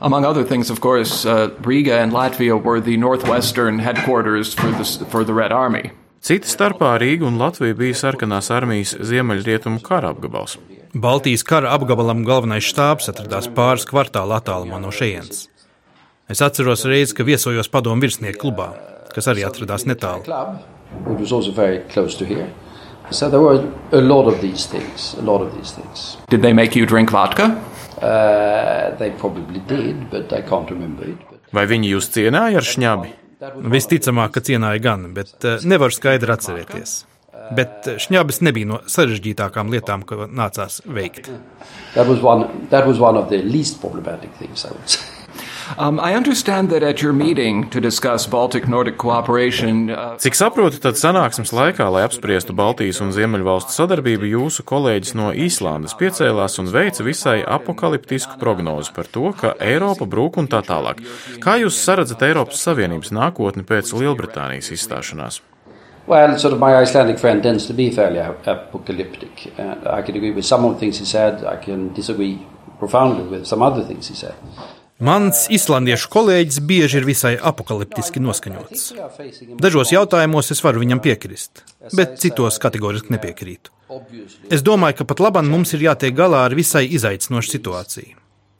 Among 0.00 0.24
other 0.24 0.44
things, 0.44 0.70
of 0.70 0.80
course, 0.80 1.26
uh, 1.26 1.50
Riga 1.60 2.00
and 2.00 2.12
Latvia 2.12 2.56
were 2.62 2.80
the 2.80 2.96
northwestern 2.96 3.78
headquarters 3.78 4.54
for 4.54 4.70
the, 4.70 4.84
for 5.10 5.24
the 5.24 5.34
Red 5.34 5.52
Army. 5.52 5.90
Cita 6.20 6.48
starpā 6.48 6.96
Rīga 6.98 7.28
un 7.28 7.36
Latvija 7.38 7.76
bija 7.76 7.94
sarkanās 7.94 8.48
armijas 8.50 8.96
ziemeļrietumu 8.98 9.82
kara 9.84 10.14
apgabals. 10.14 10.56
Baltijas 10.96 11.44
kara 11.44 11.74
apgabalam 11.76 12.24
galvenais 12.24 12.64
štābs 12.64 13.12
atradās 13.12 13.50
pāris 13.52 13.84
kvartālu 13.86 14.32
attālumā 14.34 14.80
no 14.80 14.88
šejienes. 14.90 15.46
Es 16.26 16.42
atceros 16.42 16.86
reizi, 16.88 17.14
ka 17.14 17.26
viesojos 17.28 17.68
padomu 17.70 18.02
virsnieku 18.02 18.46
klubā, 18.46 18.72
kas 19.16 19.30
arī 19.32 19.46
atradās 19.48 19.86
netālu. 19.88 20.22
Club, 20.28 20.60
which 21.08 21.20
was 21.24 21.32
also 21.32 21.52
very 21.56 21.80
close 21.92 22.14
to 22.20 22.28
here. 22.28 22.48
So 23.10 23.30
there 23.30 23.40
were 23.40 23.62
a 23.92 24.00
lot 24.02 24.26
of 24.26 24.40
these 24.42 24.66
things, 24.66 25.14
a 25.18 25.22
lot 25.22 25.40
of 25.40 25.54
these 25.56 25.72
things. 25.72 26.16
Did 26.28 26.42
they 26.42 26.52
make 26.52 26.74
you 26.76 26.86
drink 26.86 27.10
vodka? 27.14 27.52
Uh, 28.02 28.96
they 28.98 29.10
probably 29.16 29.60
did, 29.70 30.10
but 30.10 30.32
I 30.32 30.42
can't 30.42 30.68
remember 30.70 31.04
it. 31.08 31.18
But 31.30 31.54
Vai 31.54 31.64
viņi 31.70 31.92
jūs 31.94 32.10
cienāja 32.12 32.60
ar 32.60 32.66
šņabi? 32.66 33.12
Visticamāk, 33.72 34.32
ka 34.34 34.40
cienāja 34.44 34.80
gan, 34.82 35.10
bet 35.14 35.44
eh, 35.44 35.62
nevaru 35.68 35.94
skaidri 35.94 36.32
atcerēties. 36.34 36.94
Bet 37.56 37.86
eh, 37.86 37.98
šņabis 38.02 38.40
nebija 38.42 38.68
no 38.72 38.80
sarežģītākām 38.90 39.70
lietām, 39.72 40.02
ko 40.08 40.26
nācās 40.26 40.80
veikt. 40.84 41.30
that 41.94 42.08
was 42.08 42.20
one. 42.24 42.48
That 42.70 42.86
was 42.86 42.98
one 42.98 43.16
of 43.16 43.28
the 43.30 43.38
least 43.42 43.80
problematic 43.80 44.32
things, 44.40 44.64
I 44.66 44.72
would 44.72 44.88
say. 44.88 45.04
Um, 45.78 45.98
I 45.98 46.14
understand 46.14 46.70
that 46.70 46.82
at 46.82 47.02
your 47.02 47.12
meeting 47.12 47.68
to 47.70 47.80
discuss 47.80 48.26
Baltic 48.26 48.68
Nordic 48.68 48.98
cooperation, 48.98 49.90
uh, 49.90 50.16
Cik 50.22 50.38
saprotu, 50.38 50.78
tad 50.78 50.94
sanāksmes 50.94 51.50
laikā, 51.50 51.88
lai 51.90 52.04
apspriestu 52.06 52.54
Baltijas 52.56 53.02
un 53.02 53.10
Ziemeļvalstu 53.12 53.74
sadarbību, 53.74 54.30
jūsu 54.30 54.62
kolēģis 54.62 55.16
no 55.18 55.32
Īslandes 55.34 55.96
piecēlās 55.98 56.60
un 56.62 56.70
veica 56.70 57.04
visai 57.06 57.40
apakaliptisku 57.42 58.38
prognozi 58.38 58.94
par 58.94 59.10
to, 59.10 59.32
ka 59.34 59.56
Eiropa 59.58 60.06
brūk 60.06 60.38
un 60.38 60.46
tā 60.52 60.62
tālāk. 60.64 61.02
Kā 61.42 61.58
jūs 61.58 61.82
saredzat 61.82 62.22
Eiropas 62.28 62.62
Savienības 62.62 63.10
nākotni 63.16 63.66
pēc 63.66 63.90
Lielbritānijas 63.98 64.70
izstāšanās? 64.78 65.42
Well, 66.06 66.38
sort 66.38 66.54
of 66.54 66.60
my 66.60 66.76
Icelandic 66.76 67.18
friend 67.18 67.42
tends 67.42 67.66
to 67.66 67.74
be 67.74 67.90
fairly 67.90 68.20
ap- 68.20 68.46
apocalyptic. 68.46 69.52
And 69.58 69.88
I 69.88 70.02
can 70.02 70.14
agree 70.14 70.30
with 70.30 70.46
some 70.46 70.64
of 70.64 70.74
the 70.74 70.78
things 70.78 70.98
he 70.98 71.04
said. 71.04 71.42
I 71.44 71.56
can 71.56 71.92
disagree 71.92 72.46
profoundly 72.78 73.26
with 73.26 73.46
some 73.46 73.60
other 73.60 73.82
things 73.82 74.06
he 74.06 74.14
said. 74.14 74.34
Mans 74.96 75.42
islandiešu 75.52 76.08
kolēģis 76.08 76.62
bieži 76.64 77.02
ir 77.02 77.04
visai 77.04 77.34
apakaliptiski 77.36 78.20
noskaņots. 78.24 78.84
Dažos 79.60 79.92
jautājumos 79.92 80.48
es 80.54 80.62
varu 80.64 80.80
viņam 80.80 81.02
piekrist, 81.04 81.66
bet 81.92 82.16
citos 82.22 82.56
kategoriski 82.62 83.12
nepiekrītu. 83.12 83.74
Es 84.48 84.64
domāju, 84.64 85.02
ka 85.02 85.08
pat 85.10 85.20
labāk 85.20 85.44
mums 85.44 85.74
ir 85.76 85.84
jātiek 85.84 86.16
galā 86.16 86.46
ar 86.48 86.56
visai 86.56 86.86
izaicinošu 86.88 87.52
situāciju. 87.58 88.16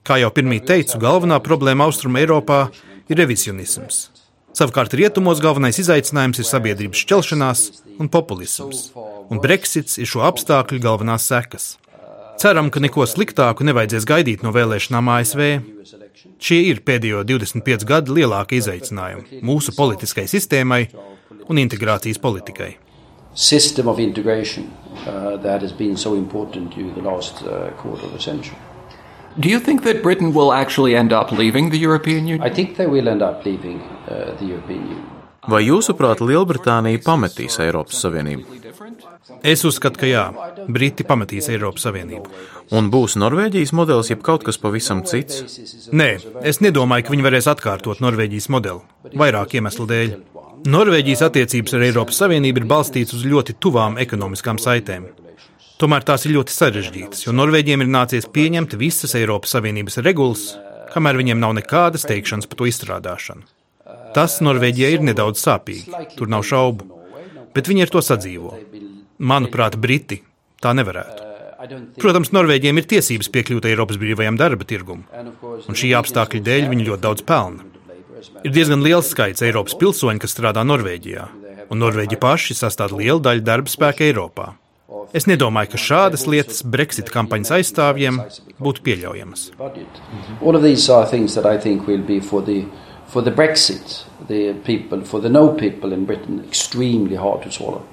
Kā 0.06 0.20
jau 0.20 0.28
pirmie 0.30 0.60
teicu, 0.60 1.00
galvenā 1.00 1.40
problēma 1.40 1.88
Austrum 1.88 2.20
Eiropā 2.20 2.66
ir 3.08 3.16
revisionisms. 3.16 4.10
Savukārt 4.56 4.92
rietumos 4.96 5.40
galvenais 5.44 5.80
izaicinājums 5.80 6.40
ir 6.40 6.48
sabiedrības 6.48 7.00
šķelšanās 7.00 7.64
un 7.96 8.12
populisms, 8.12 8.90
un 9.32 9.40
Brexits 9.40 9.96
ir 10.00 10.08
šo 10.08 10.22
apstākļu 10.28 10.84
galvenās 10.84 11.26
sekas. 11.32 11.74
Ceram, 12.36 12.70
ka 12.70 12.80
neko 12.84 13.06
sliktāku 13.08 13.64
nevajadzēs 13.66 14.06
gaidīt 14.08 14.42
no 14.44 14.52
vēlēšanām 14.56 15.12
ASV. 15.16 15.44
Šie 16.42 16.62
ir 16.70 16.82
pēdējo 16.84 17.22
25 17.28 17.86
gadu 17.88 18.16
lielākie 18.16 18.60
izaicinājumi 18.60 19.44
mūsu 19.46 19.76
politiskai 19.76 20.26
sistēmai 20.30 20.82
un 21.48 21.62
integrācijas 21.62 22.20
politikai. 22.20 22.74
system 23.36 23.86
of 23.86 23.98
integration 24.00 24.64
uh, 25.06 25.36
that 25.36 25.60
has 25.60 25.72
been 25.72 25.96
so 25.96 26.14
important 26.14 26.74
during 26.74 26.94
the 26.94 27.02
last 27.02 27.42
uh, 27.42 27.70
quarter 27.82 28.06
of 28.06 28.14
a 28.14 28.20
century. 28.20 28.56
Do 29.38 29.50
you 29.50 29.60
think 29.60 29.82
that 29.82 30.02
Britain 30.02 30.32
will 30.32 30.52
actually 30.52 30.96
end 30.96 31.12
up 31.12 31.30
leaving 31.30 31.68
the 31.68 31.78
European 31.78 32.26
Union? 32.26 32.40
I 32.40 32.48
think 32.48 32.76
they 32.78 32.86
will 32.86 33.06
end 33.08 33.20
up 33.20 33.44
leaving 33.44 33.82
uh, 33.82 34.34
the 34.38 34.46
European 34.46 34.88
Union. 34.88 35.15
Vai 35.46 35.62
jūsuprāt, 35.62 36.22
Lielbritānija 36.26 37.00
pametīs 37.04 37.60
Eiropas 37.62 38.00
Savienību? 38.02 38.56
Es 39.46 39.62
uzskatu, 39.68 40.00
ka 40.00 40.08
jā, 40.08 40.24
Briti 40.66 41.06
pametīs 41.06 41.48
Eiropas 41.52 41.86
Savienību. 41.86 42.30
Un 42.74 42.88
būs 42.90 43.14
Norvēģijas 43.20 43.72
modelis, 43.76 44.10
jeb 44.10 44.24
kaut 44.26 44.46
kas 44.46 44.58
pavisam 44.58 45.04
cits? 45.06 45.44
Nē, 45.94 46.08
es 46.42 46.58
nedomāju, 46.64 47.06
ka 47.06 47.14
viņi 47.14 47.26
varēs 47.26 47.50
atkārtot 47.52 48.02
Norvēģijas 48.02 48.48
modeli. 48.54 48.82
Vairāk 49.14 49.54
iemeslu 49.60 49.86
dēļ. 49.90 50.16
Norvēģijas 50.66 51.22
attiecības 51.28 51.76
ar 51.78 51.86
Eiropas 51.86 52.18
Savienību 52.22 52.62
ir 52.62 52.68
balstītas 52.70 53.14
uz 53.20 53.26
ļoti 53.28 53.54
tuvām 53.62 54.00
ekonomiskām 54.02 54.58
saitēm. 54.62 55.06
Tomēr 55.78 56.06
tās 56.08 56.24
ir 56.26 56.34
ļoti 56.38 56.54
sarežģītas, 56.54 57.26
jo 57.26 57.34
Norvēģiem 57.36 57.84
ir 57.84 57.92
nācies 57.92 58.26
pieņemt 58.32 58.78
visas 58.80 59.14
Eiropas 59.18 59.52
Savienības 59.54 60.00
regulas, 60.02 60.48
kamēr 60.94 61.20
viņiem 61.20 61.42
nav 61.42 61.54
nekādas 61.58 62.08
teikšanas 62.08 62.48
par 62.50 62.62
to 62.62 62.70
izstrādāšanu. 62.70 63.44
Tas 64.16 64.38
Norvēģijai 64.44 64.96
ir 64.96 65.04
nedaudz 65.04 65.42
sāpīgi, 65.44 65.92
tur 66.16 66.30
nav 66.32 66.44
šaubu, 66.48 66.88
bet 67.54 67.68
viņi 67.68 67.86
ar 67.86 67.92
to 67.92 68.02
sadzīvo. 68.04 68.54
Manuprāt, 69.18 69.76
Briti 69.80 70.22
tā 70.62 70.72
nevarētu. 70.76 71.24
Protams, 72.00 72.32
Norvēģiem 72.36 72.80
ir 72.80 72.88
tiesības 72.90 73.30
piekļūt 73.32 73.68
Eiropas 73.70 73.98
brīvajam 74.00 74.36
darba 74.40 74.66
tirgumam, 74.68 75.06
un 75.66 75.78
šī 75.78 75.94
apstākļa 75.98 76.42
dēļ 76.48 76.68
viņi 76.72 76.86
ļoti 76.90 77.04
daudz 77.06 77.24
pelna. 77.26 77.64
Ir 78.44 78.52
diezgan 78.52 78.84
liels 78.84 79.08
skaits 79.12 79.44
Eiropas 79.44 79.76
pilsoņu, 79.80 80.20
kas 80.22 80.34
strādā 80.36 80.64
Norvēģijā, 80.66 81.24
un 81.72 81.82
Norvēģi 81.82 82.18
paši 82.20 82.56
sastāv 82.58 82.94
lielu 82.98 83.22
daļu 83.24 83.44
darba 83.46 83.72
spēka 83.72 84.06
Eiropā. 84.06 84.52
Es 85.16 85.26
nedomāju, 85.28 85.72
ka 85.74 85.80
šādas 85.80 86.26
lietas 86.30 86.62
Brexit 86.66 87.10
kampaņas 87.14 87.52
aizstāvjiem 87.58 88.20
būtu 88.62 88.82
pieļaujamas. 88.86 89.50
For 93.06 93.22
the 93.22 93.30
Brexit, 93.30 94.04
the 94.26 94.54
people, 94.64 95.04
for 95.04 95.20
the 95.20 95.28
no 95.28 95.54
people 95.54 95.92
in 95.92 96.04
Britain, 96.04 96.44
extremely 96.44 97.16
hard 97.16 97.42
to 97.42 97.52
swallow. 97.52 97.86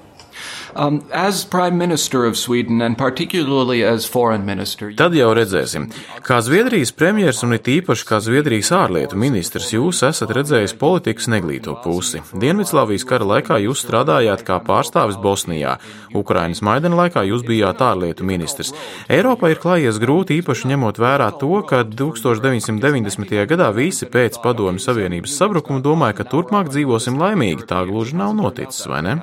Um, 0.76 1.04
as 1.12 1.44
Prime 1.44 1.78
Minister 1.78 2.24
of 2.26 2.36
Sweden 2.36 2.82
and 2.82 2.98
particularly 2.98 3.84
as 3.84 4.06
Foreign 4.06 4.44
Minister. 4.44 4.90
Tad 4.98 5.14
jau 5.14 5.28
redzēsim. 5.36 5.86
Kā 6.26 6.40
Zviedrijas 6.42 6.90
premjers 6.90 7.44
un 7.46 7.54
it 7.54 7.70
īpaši 7.70 8.06
kā 8.08 8.18
Zviedrijas 8.18 8.72
ārlietu 8.74 9.14
ministrs, 9.14 9.70
jūs 9.70 10.02
esat 10.08 10.34
redzējis 10.34 10.74
politikas 10.80 11.30
neglīto 11.30 11.76
pusi. 11.84 12.24
Dienvidslāvijas 12.34 13.06
kara 13.06 13.30
laikā 13.36 13.60
jūs 13.62 13.84
strādājāt 13.86 14.42
kā 14.42 14.58
pārstāvis 14.66 15.20
Bosnijā. 15.22 15.78
Ukrainas 16.10 16.64
Maidana 16.66 17.04
laikā 17.04 17.22
jūs 17.30 17.46
bijāt 17.46 17.78
ārlietu 17.78 18.26
ministrs. 18.26 18.74
Eiropā 19.06 19.54
ir 19.54 19.62
klājies 19.62 20.02
grūti 20.02 20.40
īpaši 20.42 20.74
ņemot 20.74 20.98
vērā 20.98 21.30
to, 21.38 21.54
ka 21.70 21.84
1990. 21.86 23.44
gadā 23.46 23.70
visi 23.76 24.10
pēc 24.10 24.42
Padomju 24.42 24.82
Savienības 24.82 25.38
sabrukuma 25.38 25.84
domāja, 25.86 26.18
ka 26.18 26.32
turpmāk 26.34 26.74
dzīvosim 26.74 27.20
laimīgi. 27.22 27.68
Tā 27.70 27.86
gluži 27.86 28.18
nav 28.18 28.34
noticis, 28.42 28.88
vai 28.90 29.04
ne? 29.06 29.20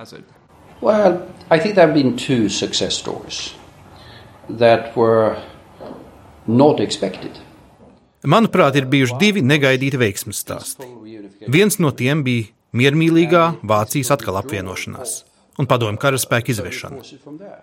Well, 0.81 1.21
I 1.49 1.59
think 1.59 1.75
there 1.75 1.85
have 1.85 1.93
been 1.93 2.17
two 2.17 2.49
success 2.49 2.95
stories 2.95 3.53
that 4.49 4.95
were 4.97 5.37
not 6.47 6.79
expected. 6.79 7.37
Manuprāt, 8.25 8.75
ir 8.77 8.85
bijuši 8.89 9.17
divi 9.21 9.41
negaidīti 9.41 9.97
veiksmes 9.97 10.41
stāsti. 10.43 10.85
Viens 11.49 11.79
no 11.81 11.89
tiem 11.93 12.21
bija 12.25 12.49
miermīlīgā 12.77 13.45
Vācijas 13.65 14.13
atkal 14.13 14.37
apvienošanās 14.41 15.21
un 15.59 15.67
padomju 15.69 15.99
karaspēka 16.01 16.53
izvešana. 16.53 17.01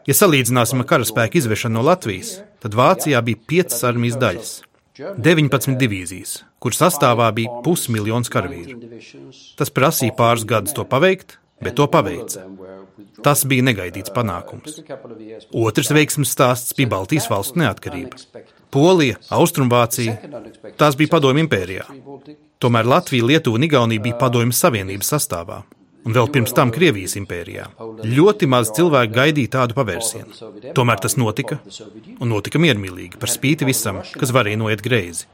Ja 0.07 0.15
salīdzināsim 0.15 0.83
ar 0.83 0.89
karaspēka 0.91 1.41
izvešanu 1.41 1.79
no 1.79 1.85
Latvijas, 1.87 2.37
tad 2.63 2.77
Vācijā 2.79 3.23
bija 3.25 3.41
piecas 3.51 3.83
armijas 3.89 4.19
daļas, 4.21 4.53
19 4.99 5.79
divīzijas, 5.81 6.43
kur 6.63 6.75
sastāvā 6.75 7.31
bija 7.35 7.63
pusmiljons 7.65 8.31
karavīru. 8.35 8.79
Tas 9.59 9.75
prasīja 9.75 10.15
pāris 10.19 10.47
gadus 10.47 10.77
to 10.77 10.87
paveikt, 10.87 11.39
bet 11.63 11.79
to 11.79 11.87
paveica. 11.91 12.45
Tas 13.25 13.45
bija 13.49 13.65
negaidīts 13.67 14.13
panākums. 14.15 14.79
Otrs 15.55 15.91
veiksmes 15.95 16.35
stāsts 16.35 16.77
bija 16.79 16.93
Baltijas 16.95 17.29
valstu 17.31 17.63
neatkarība. 17.63 18.21
Polija, 18.75 19.17
Austrumvācija, 19.33 20.19
tās 20.81 20.99
bija 20.99 21.15
padomju 21.17 21.47
impērijā. 21.47 21.89
Tomēr 22.59 22.89
Latvija, 22.91 23.25
Lietuva 23.25 23.59
un 23.59 23.67
Igaunija 23.69 24.05
bija 24.05 24.19
padomju 24.21 24.57
savienības 24.57 25.13
sastāvā. 25.15 25.63
Un 26.07 26.15
vēl 26.15 26.29
pirms 26.33 26.55
tam 26.57 26.71
Krievijas 26.73 27.17
impērijā. 27.19 27.67
Ļoti 28.07 28.49
maz 28.49 28.71
cilvēku 28.77 29.13
gaidīja 29.17 29.55
tādu 29.59 29.77
pavērsienu. 29.77 30.73
Tomēr 30.77 31.03
tas 31.05 31.19
notika, 31.21 31.59
un 32.19 32.31
notika 32.33 32.61
miermīlīgi, 32.63 33.19
par 33.21 33.33
spīti 33.33 33.69
visam, 33.69 34.01
kas 34.15 34.33
varēja 34.33 34.61
noiet 34.63 34.85
greizi. 34.85 35.27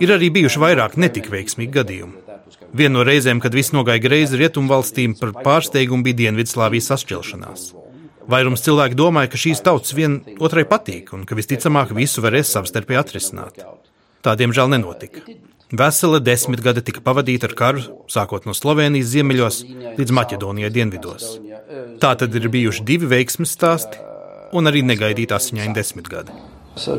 Ir 0.00 0.14
arī 0.16 0.30
bijuši 0.32 0.62
vairāk 0.62 0.96
netik 0.96 1.28
veiksmīgi 1.30 1.74
gadījumi. 1.74 2.29
Viena 2.76 2.98
no 2.98 3.04
reizēm, 3.06 3.40
kad 3.42 3.54
viss 3.56 3.74
nogāja 3.74 4.02
greizi 4.02 4.38
rietumvalstīm, 4.40 5.16
par 5.20 5.32
pārsteigumu 5.44 6.06
bija 6.06 6.24
Dienvidslāvijas 6.24 6.92
sašķelšanās. 6.92 7.70
Vairums 8.30 8.62
cilvēku 8.62 8.98
domāja, 8.98 9.32
ka 9.32 9.40
šīs 9.40 9.62
tautas 9.66 9.94
vien 9.96 10.20
otrai 10.38 10.66
patīk 10.68 11.14
un 11.16 11.24
ka 11.26 11.38
visticamāk 11.38 11.94
visu 11.96 12.22
varēs 12.22 12.52
savstarpēji 12.54 13.00
atrisināt. 13.00 13.64
Tā 14.22 14.36
diemžēl 14.38 14.70
nenotika. 14.70 15.24
Vesela 15.70 16.18
desmitgade 16.18 16.82
tika 16.82 17.00
pavadīta 17.02 17.46
ar 17.46 17.54
karu, 17.58 17.82
sākot 18.10 18.46
no 18.46 18.54
Slovenijas 18.58 19.12
ziemeļos 19.14 19.60
līdz 19.98 20.14
Maķedonijai 20.18 20.70
dienvidos. 20.74 21.36
Tā 22.02 22.14
tad 22.18 22.34
ir 22.34 22.48
bijuši 22.50 22.86
divi 22.86 23.10
veiksmes 23.10 23.54
stāsti 23.54 24.02
un 24.52 24.66
arī 24.66 24.82
negaidīta 24.82 25.38
asiņaina 25.38 25.74
desmitgade. 25.76 26.34
So 26.76 26.98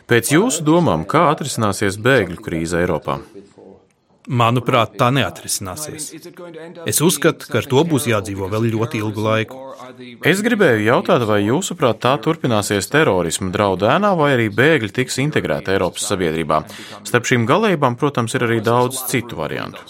Pēc 0.07 0.29
jūsu 0.29 0.61
domām, 0.61 1.05
kā 1.05 1.31
atrisināsies 1.33 1.97
bēgļu 1.97 2.37
krīze 2.37 2.77
Eiropā? 2.77 3.19
Manuprāt, 4.25 4.95
tā 4.97 5.11
neatrisināsies. 5.13 6.07
Es 6.89 7.01
uzskatu, 7.05 7.45
ka 7.51 7.59
ar 7.61 7.67
to 7.69 7.83
būs 7.85 8.07
jādzīvo 8.09 8.47
vēl 8.49 8.71
ļoti 8.73 8.97
ilgu 9.03 9.21
laiku. 9.21 9.59
Es 10.25 10.41
gribēju 10.45 10.88
jautāt, 10.88 11.25
vai 11.29 11.43
jūsuprāt 11.43 11.99
tā 12.01 12.15
turpināsies 12.23 12.89
terorismu 12.89 13.51
draudu 13.53 13.85
ēnā, 13.85 14.15
vai 14.17 14.31
arī 14.33 14.47
bēgļi 14.49 14.91
tiks 14.97 15.19
integrēti 15.21 15.75
Eiropas 15.75 16.07
sabiedrībā? 16.09 16.63
Starp 17.05 17.29
šīm 17.29 17.45
galībām, 17.49 17.99
protams, 18.01 18.33
ir 18.33 18.47
arī 18.47 18.61
daudz 18.65 19.03
citu 19.11 19.38
variantu. 19.38 19.85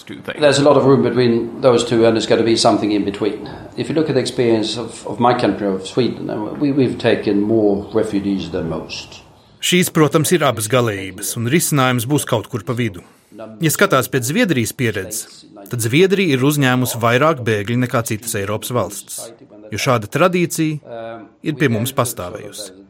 If 3.78 3.90
you 3.90 3.96
look 3.96 4.10
at 4.10 4.16
the 4.16 4.22
experience 4.22 4.78
of, 4.78 5.06
of 5.06 5.20
my 5.20 5.34
country, 5.34 5.68
of 5.68 5.86
Sweden, 5.86 6.30
we, 6.62 6.72
we've 6.72 6.98
taken 6.98 7.42
more 7.42 7.86
refugees 7.94 8.50
than 8.52 8.70
most. 8.70 9.20
Šīs, 9.60 9.90
protams, 9.92 10.32
ir 10.32 10.46
abas 10.48 10.70
galējības, 10.72 11.36
un 11.40 11.52
risinājums 11.52 12.08
būs 12.08 12.24
kaut 12.30 12.48
kur 12.48 12.64
pa 12.64 12.76
vidu. 12.78 13.04
Ja 13.36 13.72
skatās 13.74 14.08
pēc 14.12 14.30
Zviedrijas 14.30 14.72
pieredzes, 14.78 15.44
tad 15.72 15.84
Zviedrija 15.84 16.38
ir 16.38 16.46
uzņēmusi 16.46 17.02
vairāk 17.02 17.42
bēgļu 17.46 17.78
nekā 17.84 18.04
citas 18.08 18.36
Eiropas 18.40 18.72
valstis, 18.76 19.20
jo 19.74 19.82
šāda 19.82 20.10
tradīcija 20.12 21.22
ir 21.44 21.60
pie 21.60 21.72
mums 21.74 21.96
pastāvējusi. 21.96 22.86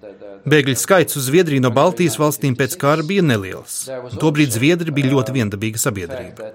Bēgļu 0.46 0.76
skaits 0.78 1.18
uz 1.18 1.26
Zviedriju 1.26 1.64
no 1.64 1.72
Baltijas 1.74 2.20
valstīm 2.22 2.54
pēc 2.58 2.76
kara 2.78 3.02
bija 3.06 3.24
neliels. 3.26 3.80
Tobrīd 4.22 4.54
Zviedri 4.54 4.94
bija 4.94 5.10
ļoti 5.16 5.34
viendabīga 5.34 5.82
sabiedrība. 5.82 6.52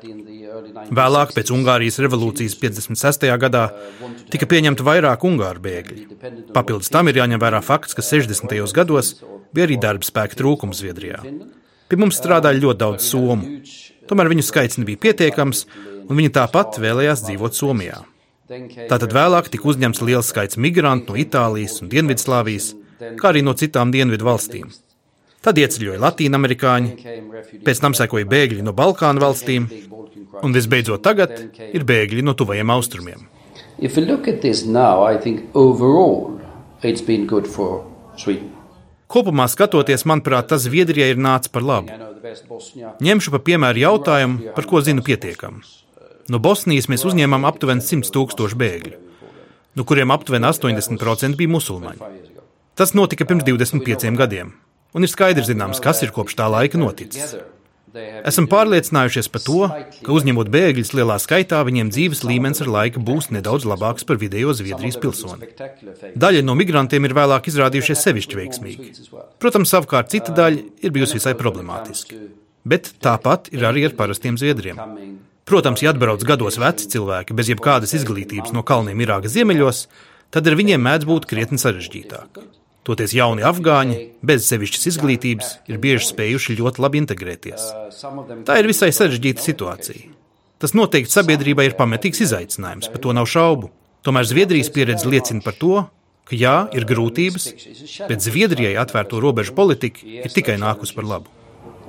Vēlāk, 0.95 1.33
pēc 1.35 1.51
Ungārijas 1.57 1.99
revolūcijas 2.05 2.55
56. 2.63 3.27
gadā, 3.43 3.65
tika 4.31 4.47
pieņemta 4.47 4.87
vairāk 4.87 5.27
ungāru 5.27 5.65
bēgļi. 5.67 6.07
Papildus 6.55 6.93
tam 6.95 7.11
ir 7.11 7.19
jāņem 7.19 7.43
vērā 7.43 7.65
fakts, 7.67 7.99
ka 7.99 8.07
60. 8.07 8.55
gados 8.79 9.17
bija 9.51 9.67
arī 9.67 9.81
darba 9.83 10.07
spēka 10.07 10.39
trūkums 10.39 10.85
Zviedrijā. 10.85 11.25
Pie 11.91 11.99
mums 11.99 12.21
strādāja 12.21 12.63
ļoti 12.63 12.79
daudz 12.79 13.07
somu. 13.11 13.61
Tomēr 14.07 14.31
viņu 14.31 14.45
skaits 14.47 14.79
nebija 14.79 15.01
pietiekams, 15.03 15.65
un 16.07 16.19
viņi 16.19 16.31
tāpat 16.37 16.79
vēlējās 16.83 17.25
dzīvot 17.27 17.57
Somijā. 17.59 18.05
Tātad 18.91 19.11
vēlāk 19.15 19.49
tika 19.51 19.69
uzņemts 19.71 20.03
liels 20.07 20.31
skaits 20.31 20.59
migrantu 20.59 21.13
no 21.13 21.19
Itālijas 21.19 21.81
un 21.83 21.91
Dienvidslāvijas, 21.91 22.73
kā 23.19 23.31
arī 23.31 23.43
no 23.47 23.55
citām 23.59 23.91
dienvidu 23.95 24.27
valstīm. 24.27 24.71
Tad 25.41 25.59
ieceļoja 25.59 25.99
latīņamerikāņi, 26.03 26.91
pēc 27.67 27.83
tam 27.83 27.95
sekoja 27.97 28.29
bēgļi 28.29 28.63
no 28.67 28.75
Balkānu 28.77 29.23
valstīm, 29.23 29.69
un 30.43 30.55
visbeidzot 30.55 31.03
tagad 31.03 31.35
ir 31.71 31.87
bēgļi 31.87 32.23
no 32.27 32.35
tuvajiem 32.39 32.71
austrumiem. 32.75 33.27
Now, 33.81 35.07
overall, 35.55 36.39
Kopumā 39.11 39.49
skatoties, 39.51 40.05
manuprāt, 40.07 40.47
tas 40.53 40.63
Zviedrijai 40.69 41.13
ir 41.15 41.21
nācis 41.21 41.51
par 41.51 41.65
labu. 41.67 41.91
Ņemšu 43.03 43.33
par 43.35 43.43
piemēru 43.47 43.83
jautājumu, 43.83 44.53
par 44.55 44.69
ko 44.71 44.83
zinu 44.87 45.03
pietiekami. 45.07 45.65
No 46.31 46.39
Bosnijas 46.39 46.87
mēs 46.87 47.03
uzņēmām 47.09 47.47
aptuveni 47.49 47.83
100 47.83 48.13
tūkstošu 48.15 48.59
bēgļu, 48.61 48.99
no 49.75 49.87
kuriem 49.89 50.15
aptuveni 50.15 50.47
80% 50.47 51.35
bija 51.41 51.51
musulmaņi. 51.51 52.13
Tas 52.79 52.95
notika 52.95 53.27
pirms 53.27 53.43
25 53.49 54.15
gadiem, 54.21 54.53
un 54.95 55.07
ir 55.07 55.11
skaidrs 55.11 55.51
zināms, 55.51 55.83
kas 55.83 56.05
ir 56.07 56.15
kopš 56.15 56.39
tā 56.39 56.47
laika 56.47 56.79
noticis. 56.79 57.35
Esam 58.29 58.47
pārliecinājušies 58.51 59.29
par 59.33 59.43
to, 59.43 59.61
ka 60.05 60.13
uzņemot 60.15 60.51
bēgļus 60.53 60.93
lielā 60.95 61.17
skaitā, 61.23 61.63
viņiem 61.67 61.91
dzīves 61.91 62.23
līmenis 62.27 62.63
ar 62.65 62.71
laiku 62.71 63.03
būs 63.03 63.31
nedaudz 63.35 63.67
labāks 63.67 64.07
par 64.07 64.21
vidējo 64.21 64.55
Zviedrijas 64.55 64.99
pilsoni. 65.03 65.49
Daļa 66.15 66.45
no 66.47 66.55
migrantiem 66.59 67.09
ir 67.09 67.17
vēlāk 67.19 67.51
izrādījušies 67.51 68.05
sevišķi 68.07 68.39
veiksmīgi. 68.43 68.93
Protams, 69.43 69.73
savukārt 69.75 70.13
cita 70.15 70.35
daļa 70.37 70.63
ir 70.87 70.95
bijusi 70.95 71.19
visai 71.19 71.35
problemātiska. 71.39 72.21
Bet 72.71 72.93
tāpat 73.03 73.51
ir 73.57 73.67
arī 73.67 73.89
ar 73.89 73.97
parastiem 73.99 74.39
zviedriem. 74.39 74.79
Protams, 75.51 75.83
ja 75.83 75.91
atbrauc 75.91 76.23
gados 76.29 76.61
veci 76.63 76.87
cilvēki 76.93 77.35
bez 77.35 77.51
jebkādas 77.51 77.97
izglītības 77.97 78.55
no 78.55 78.63
kalniem 78.63 79.03
Irākas 79.03 79.35
ziemeļos, 79.35 79.87
tad 80.31 80.47
ar 80.47 80.59
viņiem 80.61 80.85
mēdz 80.87 81.09
būt 81.11 81.27
krietni 81.31 81.59
sarežģītāk. 81.59 82.60
Toties 82.87 83.13
jauni 83.13 83.45
afgāņi, 83.45 83.99
bez 84.25 84.47
sevišķas 84.49 84.87
izglītības, 84.95 85.51
ir 85.69 85.81
bieži 85.83 86.07
spējuši 86.09 86.57
ļoti 86.63 86.81
labi 86.81 87.03
integrēties. 87.03 87.67
Tā 88.49 88.57
ir 88.57 88.69
visai 88.71 88.89
sarežģīta 88.97 89.45
situācija. 89.45 90.15
Tas 90.61 90.73
noteikti 90.77 91.13
sabiedrībai 91.13 91.69
ir 91.69 91.77
pametīgs 91.77 92.23
izaicinājums, 92.25 92.89
par 92.93 93.03
to 93.05 93.13
nav 93.17 93.29
šaubu. 93.29 93.69
Tomēr 94.05 94.25
Zviedrijas 94.29 94.73
pieredze 94.73 95.09
liecina 95.13 95.45
par 95.45 95.57
to, 95.61 95.83
ka 96.29 96.37
jā, 96.41 96.55
ir 96.77 96.89
grūtības, 96.89 97.51
bet 98.09 98.25
Zviedrijai 98.25 98.75
atvērto 98.81 99.21
robežu 99.21 99.53
politika 99.57 100.05
ir 100.05 100.33
tikai 100.33 100.57
nākus 100.61 100.95
par 100.97 101.09
labu. 101.09 101.29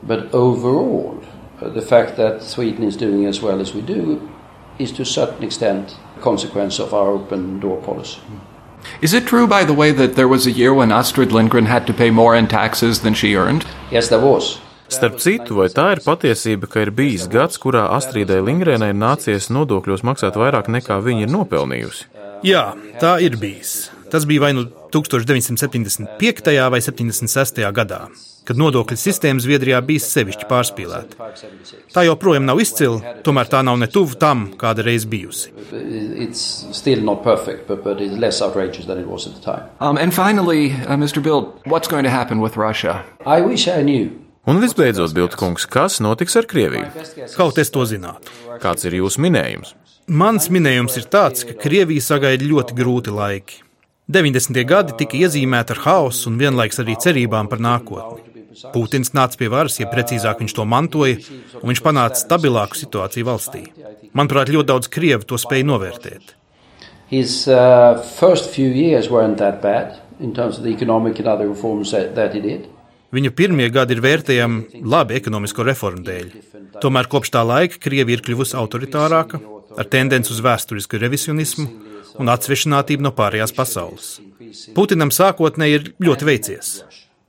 But 0.04 0.34
overall, 0.36 1.22
the 1.62 1.82
fact 1.82 2.18
that 2.18 2.44
Sweden 2.44 2.84
is 2.84 2.98
doing 2.98 3.26
as 3.28 3.42
well 3.42 3.62
as 3.62 3.76
we 3.76 3.82
do 3.82 4.20
is 4.80 4.92
to 4.94 5.04
a 5.04 5.06
certain 5.06 5.44
extent 5.44 5.96
a 6.18 6.22
consequence 6.22 6.80
of 6.80 6.94
our 6.94 7.08
open 7.16 7.60
door 7.60 7.80
policy. 7.86 8.20
Is 9.02 9.13
it 9.13 9.28
true, 9.28 9.48
by 9.48 9.63
the 9.63 9.74
way, 9.74 9.91
that 9.91 10.15
there 10.15 10.28
was 10.28 10.46
a 10.48 10.52
year 10.52 10.74
when 10.74 10.91
Astrid 10.91 11.32
Lindgren 11.32 11.65
had 11.65 11.88
to 11.88 11.94
pay 11.94 12.12
more 12.12 12.36
in 12.36 12.48
taxes 12.48 13.02
than 13.02 13.13
she 13.13 13.36
earned? 13.36 13.65
Yes, 13.91 14.10
there 14.10 14.20
was. 14.20 14.60
Starp 14.91 15.22
citu, 15.24 15.56
vai 15.56 15.70
tā 15.72 15.86
ir 15.96 16.02
patiesība, 16.04 16.67
ka 16.67 16.82
ir 16.84 16.91
bijis 16.91 17.30
gads, 17.32 17.56
kurā 17.62 17.86
Astridai 17.96 18.41
Lindgrenai 18.44 18.89
ir 18.91 19.00
nācies 19.00 19.48
nodokļos 19.48 20.04
maksāt 20.04 20.36
vairāk 20.36 20.67
nekā 20.67 21.00
viņa 21.00 21.28
ir 21.28 21.32
nopelnījusi? 21.32 22.10
Jā, 22.44 22.74
tā 23.00 23.15
ir 23.24 23.39
bijis. 23.39 23.88
Tas 24.12 24.28
bija 24.28 24.43
vai 24.47 24.52
nu 24.58 24.67
1975. 24.91 26.69
vai 26.71 26.84
76. 26.84 27.63
gadā 27.71 28.04
kad 28.47 28.58
nodokļu 28.58 28.97
sistēma 28.97 29.41
Zviedrijā 29.41 29.80
bija 29.86 30.02
sevišķi 30.04 30.47
pārspīlēta. 30.50 31.30
Tā 31.93 32.06
joprojām 32.08 32.47
nav 32.47 32.62
izcila, 32.63 33.15
tomēr 33.26 33.52
tā 33.52 33.62
nav 33.65 33.78
ne 33.82 33.88
tuvu 33.91 34.17
tam, 34.21 34.47
kāda 34.60 34.86
reiz 34.86 35.06
bijusi. 35.10 35.54
Perfect, 37.21 37.67
but, 37.67 37.84
but 37.84 38.02
um, 39.80 39.97
and 39.97 40.13
finally, 40.13 40.71
uh, 40.71 40.97
Mr. 40.97 41.21
Bill, 41.21 41.54
what's 41.65 41.88
going 41.88 42.04
to 42.04 42.10
happen 42.10 42.41
with 42.41 42.58
Russia? 42.58 43.04
I 43.26 43.41
wish 43.41 43.67
I 43.67 43.82
knew. 43.84 44.10
Un 44.50 44.58
visbeidzot, 44.58 45.13
Biltkungs, 45.13 45.67
kas 45.69 46.00
notiks 46.02 46.36
ar 46.36 46.47
Krieviju? 46.50 46.88
Kaut 47.38 47.60
es 47.62 47.69
to 47.69 47.86
zinātu. 47.86 48.34
Kāds 48.62 48.88
ir 48.89 48.97
jūsu 48.97 49.21
minējums? 49.21 49.76
Mans 50.10 50.50
minējums 50.50 50.97
ir 50.97 51.06
tāds, 51.13 51.45
ka 51.45 51.54
Krievija 51.62 52.02
sagaida 52.02 52.47
ļoti 52.50 52.78
grūti 52.80 53.13
laiki. 53.13 53.62
90. 54.10 54.66
gadi 54.66 54.98
tika 54.98 55.18
iezīmēti 55.20 55.76
ar 55.76 55.82
haosu 55.86 56.32
un 56.32 56.40
vienlaiks 56.42 56.82
arī 56.82 56.98
cerībām 57.00 57.50
par 57.52 57.62
nākotni. 57.62 58.28
Putins 58.74 59.14
nāca 59.16 59.38
pie 59.40 59.48
varas, 59.52 59.78
ja 59.80 59.88
precīzāk 59.88 60.42
viņš 60.42 60.56
to 60.58 60.66
mantoja, 60.68 61.18
un 61.62 61.72
viņš 61.72 61.82
panāca 61.86 62.20
stabilāku 62.20 62.78
situāciju 62.78 63.28
valstī. 63.30 63.64
Manuprāt, 64.18 64.52
ļoti 64.52 64.70
daudz 64.74 64.90
krievu 64.92 65.28
to 65.28 65.40
spēja 65.40 65.68
novērtēt. 65.70 66.36
His 67.12 67.48
uh, 67.48 68.00
first 68.20 68.52
few 68.52 68.68
years 68.72 69.10
weren't 69.12 69.38
that 69.38 69.62
bad 69.62 70.00
in 70.20 70.34
terms 70.34 70.58
of 70.58 70.64
the 70.64 70.72
economic 70.72 71.20
and 71.20 71.28
other 71.28 71.48
reforms 71.48 71.92
that, 71.92 72.16
that 72.16 72.36
he 72.36 72.42
did. 72.44 72.68
Viņa 73.12 73.32
pirmie 73.36 73.68
gadi 73.72 73.96
ir 73.98 74.04
vērtējami 74.04 74.84
labi 74.88 75.18
ekonomisko 75.20 75.66
reformu 75.68 76.04
dēļ. 76.08 76.28
Tomēr 76.84 77.10
kopš 77.12 77.34
tā 77.34 77.42
laika 77.44 77.80
Krievija 77.84 78.20
ir 78.20 78.24
kļuvusi 78.24 78.56
autoritārāka, 78.60 79.42
ar 79.76 79.90
tendenci 79.92 80.32
uz 80.32 80.40
vēsturisku 80.44 81.00
revisionismu 81.00 81.91
un 82.19 82.32
atsvešinātību 82.34 83.06
no 83.06 83.13
pārējās 83.15 83.56
pasaules. 83.56 84.12
Putinam 84.76 85.13
sākotnēji 85.13 85.78
ir 85.78 85.88
ļoti 86.04 86.28
veicies. 86.28 86.74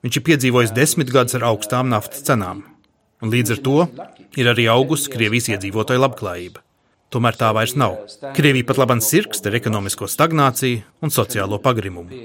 Viņš 0.02 0.18
ir 0.18 0.26
piedzīvojis 0.26 0.74
desmit 0.74 1.12
gadus 1.14 1.38
ar 1.38 1.46
augstām 1.52 1.90
naftas 1.92 2.24
cenām, 2.26 2.64
un 3.22 3.30
līdz 3.30 3.56
ar 3.56 3.62
to 3.68 3.78
ir 4.40 4.50
arī 4.50 4.66
augusi 4.72 5.12
Krievijas 5.12 5.52
iedzīvotāju 5.54 6.02
labklājība. 6.02 6.64
Tomēr 7.12 7.36
tā 7.36 7.50
vairs 7.52 7.74
nav. 7.76 7.98
Krievija 8.32 8.64
pat 8.70 8.78
labāk 8.80 9.02
sirgst 9.04 9.44
ar 9.46 9.56
ekonomisko 9.58 10.08
stagnāciju 10.08 10.80
un 11.04 11.12
sociālo 11.12 11.58
pagrimumu. 11.60 12.22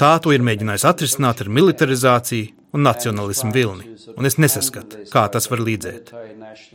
Tā 0.00 0.10
to 0.20 0.34
ir 0.36 0.44
mēģinājusi 0.44 0.88
atrisināt 0.90 1.40
ar 1.40 1.48
militarizāciju 1.48 2.76
un 2.76 2.84
nacionālismu 2.84 3.54
vilni, 3.54 3.96
un 4.14 4.28
es 4.28 4.36
nesaskatu, 4.36 5.06
kā 5.10 5.24
tas 5.32 5.48
var 5.50 5.64
līdzēt. 5.64 6.12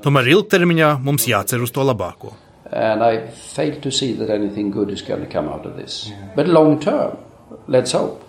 Tomēr 0.03 0.31
ilgtermiņā 0.33 0.95
mums 1.05 1.29
jācer 1.29 1.61
uz 1.61 1.71
to 1.75 1.85
labāko. 1.85 2.33
And 2.71 3.03
I 3.03 3.27
fail 3.27 3.79
to 3.81 3.91
see 3.91 4.13
that 4.13 4.29
anything 4.29 4.71
good 4.71 4.89
is 4.89 5.01
going 5.01 5.21
to 5.21 5.27
come 5.27 5.47
out 5.47 5.65
of 5.65 5.75
this. 5.77 6.11
But 6.35 6.47
long 6.47 6.79
term, 6.79 7.17
let's 7.67 7.91
hope. 7.91 8.23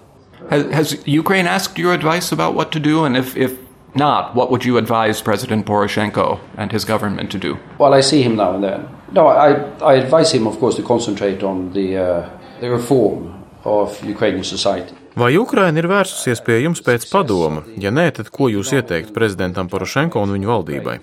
Has, 0.51 0.71
has, 0.73 1.07
Ukraine 1.07 1.47
asked 1.47 1.79
your 1.79 1.95
advice 1.95 2.33
about 2.33 2.55
what 2.55 2.71
to 2.73 2.81
do? 2.81 3.05
And 3.05 3.17
if, 3.17 3.37
if 3.37 3.59
not, 3.95 4.35
what 4.35 4.51
would 4.51 4.65
you 4.65 4.77
advise 4.77 5.23
President 5.23 5.67
Poroshenko 5.67 6.39
and 6.57 6.71
his 6.71 6.85
government 6.85 7.31
to 7.33 7.39
do? 7.39 7.59
Well, 7.79 7.95
I 7.95 8.03
see 8.03 8.23
him 8.23 8.37
now 8.37 8.55
and 8.55 8.63
then. 8.63 8.89
No, 9.13 9.27
I, 9.29 9.53
I 9.81 9.95
advise 9.95 10.33
him, 10.33 10.47
of 10.47 10.59
course, 10.59 10.77
to 10.77 10.83
concentrate 10.83 11.43
on 11.43 11.73
the, 11.73 11.97
uh, 11.97 12.39
the 12.61 12.71
reform 12.71 13.45
of 13.65 14.03
Ukrainian 14.05 14.45
society. 14.45 14.95
Vai 15.17 15.31
Ukraina 15.41 15.81
ir 15.81 15.87
vērsusies 15.89 16.43
pie 16.45 16.59
jums 16.61 16.83
pēc 16.85 17.07
padoma? 17.09 17.63
Ja 17.81 17.89
nē, 17.89 18.11
tad 18.19 18.29
ko 18.35 18.51
jūs 18.53 18.75
ieteiktu 18.77 19.15
prezidentam 19.17 19.71
Porošenko 19.73 20.21
un 20.21 20.35
viņu 20.37 20.51
valdībai? 20.51 20.97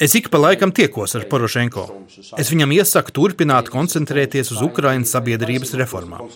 Es 0.00 0.14
ik 0.16 0.30
pa 0.32 0.38
laikam 0.40 0.70
tiekos 0.72 1.12
ar 1.18 1.26
Porošenko. 1.28 1.84
Es 2.40 2.48
viņam 2.48 2.72
iesaku 2.78 3.12
turpināt 3.12 3.68
koncentrēties 3.68 4.54
uz 4.54 4.62
Ukraiņas 4.64 5.12
sabiedrības 5.12 5.74
reformām. 5.82 6.30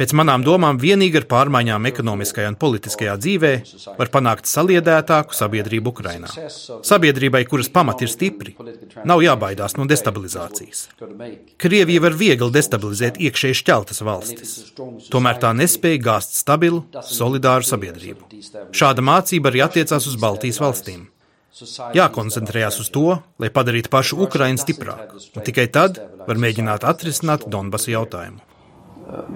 Pēc 0.00 0.14
manām 0.18 0.42
domām, 0.42 0.80
vienīgi 0.82 1.20
ar 1.20 1.26
pārmaiņām 1.30 1.86
ekonomiskajā 1.92 2.50
un 2.50 2.58
politiskajā 2.58 3.14
dzīvē 3.20 3.52
var 4.00 4.10
panākt 4.16 4.50
saliedētāku 4.50 5.38
sabiedrību 5.38 5.92
Ukrainā. 5.92 6.32
Sabiedrībai, 6.82 7.44
kuras 7.46 7.70
pamati 7.70 8.08
ir 8.08 8.10
stipri, 8.10 8.56
nav 9.06 9.22
jābaidās 9.22 9.76
no 9.78 9.86
destabilizācijas. 9.86 10.88
Krievija 11.62 12.02
var 12.08 12.18
viegli 12.18 12.50
destabilizēt 12.58 13.22
iekšēji 13.22 13.60
šķeltas 13.60 14.02
valstis, 14.02 14.56
tomēr 15.12 15.38
tā 15.44 15.54
nespēja 15.54 16.00
gāzt 16.08 16.40
stabilu 16.40 16.71
stabilu, 16.80 17.08
solidāru 17.18 17.66
sabiedrību. 17.66 18.28
Šāda 18.72 19.04
mācība 19.04 19.52
arī 19.52 19.60
attiecās 19.64 20.06
uz 20.08 20.16
Baltijas 20.20 20.60
valstīm. 20.62 21.08
Jākoncentrējas 21.92 22.80
uz 22.80 22.88
to, 22.92 23.18
lai 23.38 23.50
padarītu 23.52 23.90
pašu 23.92 24.16
Ukraiņu 24.24 24.62
stiprāku, 24.62 25.20
un 25.36 25.44
tikai 25.44 25.66
tad 25.68 26.00
var 26.26 26.40
mēģināt 26.40 26.86
atrisināt 26.88 27.44
Donbasu 27.52 27.92
jautājumu. 27.92 28.40
Uh, 29.12 29.26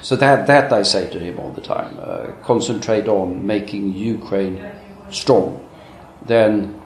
so 0.00 0.16
that, 0.16 0.46
that 0.46 0.72
I 0.72 0.82
say 0.82 1.10
to 1.10 1.18
him 1.18 1.38
all 1.38 1.52
the 1.52 1.60
time. 1.60 1.98
Uh, 2.00 2.32
concentrate 2.42 3.08
on 3.08 3.46
making 3.46 3.92
Ukraine 3.92 4.72
strong. 5.10 5.60
Then 6.26 6.80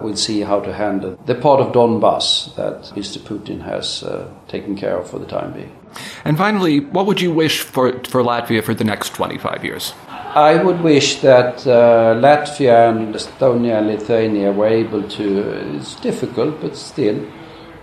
we'll 0.00 0.16
see 0.16 0.42
how 0.42 0.60
to 0.60 0.72
handle 0.72 1.18
the 1.26 1.34
part 1.34 1.60
of 1.60 1.72
Donbass 1.72 2.54
that 2.54 2.82
Mr. 2.94 3.18
Putin 3.18 3.62
has 3.62 4.04
uh, 4.04 4.30
taken 4.46 4.76
care 4.76 4.96
of 4.98 5.10
for 5.10 5.18
the 5.18 5.26
time 5.26 5.52
being. 5.52 5.79
And 6.24 6.36
finally, 6.36 6.80
what 6.80 7.06
would 7.06 7.20
you 7.20 7.32
wish 7.32 7.60
for, 7.60 7.92
for 8.04 8.22
Latvia 8.22 8.62
for 8.62 8.74
the 8.74 8.84
next 8.84 9.14
25 9.14 9.64
years? 9.64 9.94
I 10.34 10.62
would 10.62 10.80
wish 10.82 11.20
that 11.22 11.66
uh, 11.66 12.14
Latvia 12.14 12.88
and 12.90 13.14
Estonia 13.14 13.78
and 13.78 13.88
Lithuania 13.88 14.52
were 14.52 14.68
able 14.68 15.02
to, 15.02 15.76
it's 15.76 15.96
difficult, 15.96 16.60
but 16.60 16.76
still, 16.76 17.26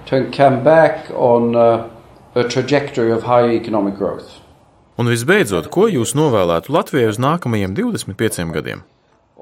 to 0.05 0.29
come 0.31 0.63
back 0.63 1.09
on 1.11 1.55
uh, 1.55 1.89
a 2.35 2.43
trajectory 2.43 3.11
of 3.11 3.23
high 3.23 3.49
economic 3.49 3.97
growth. 3.97 4.39
Un 4.97 5.05
visbeidzot, 5.11 5.67
ko 5.69 5.85
jūs 5.91 6.15
novēlētu 6.17 6.71
Latvijai 6.73 7.11
uz 7.11 7.19
nākamajiem 7.21 7.75
25 7.77 8.53
gadiem? 8.55 8.85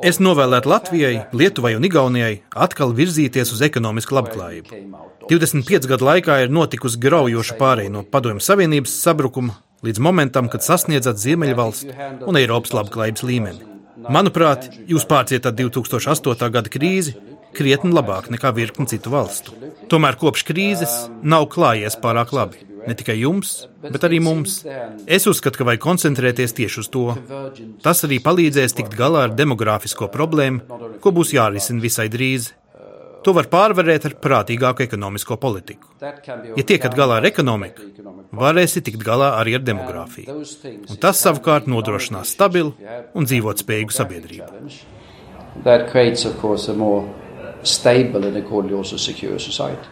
Es 0.04 0.18
novēlētu 0.20 0.68
Latvijai, 0.68 1.14
Lietuvai 1.32 1.76
un 1.78 1.86
Igaunijai 1.88 2.42
atkal 2.66 2.92
virzīties 2.96 3.54
uz 3.56 3.62
ekonomisku 3.64 4.18
labklājību. 4.18 4.82
25 5.30 5.88
gadu 5.88 6.08
laikā 6.10 6.42
ir 6.44 6.52
notikusi 6.52 7.00
graujoša 7.02 7.56
pārēja 7.60 7.94
no 7.94 8.04
Padomju 8.04 8.44
Savienības 8.44 8.98
sabrukuma 9.06 9.56
līdz 9.86 10.02
momentam, 10.04 10.50
kad 10.52 10.66
sasniedzat 10.66 11.22
Ziemeļvalstu 11.22 11.96
un 12.28 12.42
Eiropas 12.42 12.76
labklājības 12.76 13.24
līmeni. 13.24 13.72
Manuprāt, 14.12 14.68
jūs 14.90 15.08
pārcietat 15.08 15.56
2008. 15.56 16.52
gada 16.52 16.72
krīzi 16.72 17.16
krietni 17.56 17.96
labāk 17.96 18.28
nekā 18.34 18.52
virkni 18.56 18.90
citu 18.92 19.14
valstu. 19.14 19.56
Tomēr 19.90 20.20
kopš 20.20 20.44
krīzes 20.50 20.96
nav 21.24 21.48
klājies 21.54 21.96
pārāk 22.04 22.36
labi. 22.36 22.66
Ne 22.86 22.95
tikai 22.98 23.15
jums, 23.19 23.54
bet 23.82 24.04
arī 24.06 24.19
mums. 24.24 24.60
Es 25.06 25.26
uzskatu, 25.30 25.62
ka 25.62 25.67
vajag 25.69 25.82
koncentrēties 25.86 26.54
tieši 26.58 26.84
uz 26.84 26.91
to. 26.93 27.08
Tas 27.86 28.04
arī 28.08 28.19
palīdzēs 28.24 28.78
tikt 28.78 28.93
galā 28.98 29.26
ar 29.30 29.34
demogrāfisko 29.38 30.10
problēmu, 30.13 30.80
ko 31.02 31.16
būs 31.16 31.34
jārisina 31.36 31.84
visai 31.84 32.07
drīz. 32.14 32.51
To 33.26 33.34
var 33.34 33.47
pārvarēt 33.49 34.03
ar 34.05 34.14
prātīgāku 34.22 34.84
ekonomisko 34.86 35.39
politiku. 35.41 35.89
Ja 35.97 36.62
tiekat 36.62 36.93
galā 36.93 37.18
ar 37.18 37.26
ekonomiku, 37.26 37.88
varēsi 38.38 38.84
tikt 38.86 39.01
galā 39.01 39.32
arī 39.39 39.55
ar 39.57 39.64
demogrāfiju. 39.66 40.36
Un 40.93 40.99
tas 41.01 41.24
savukārt 41.26 41.66
nodrošinās 41.72 42.36
stabilu 42.38 42.76
un 43.18 43.26
dzīvotspējīgu 43.26 43.97
sabiedrību. 43.97 44.70
That 45.66 45.89
creates, 45.89 46.26
of 46.30 46.38
course, 46.38 46.70
a 46.70 46.76
more 46.76 47.07
stable 47.64 48.28
and 48.28 48.38
accordingly 48.38 48.78
also 48.78 48.97
secure 48.97 49.39
society. 49.39 49.89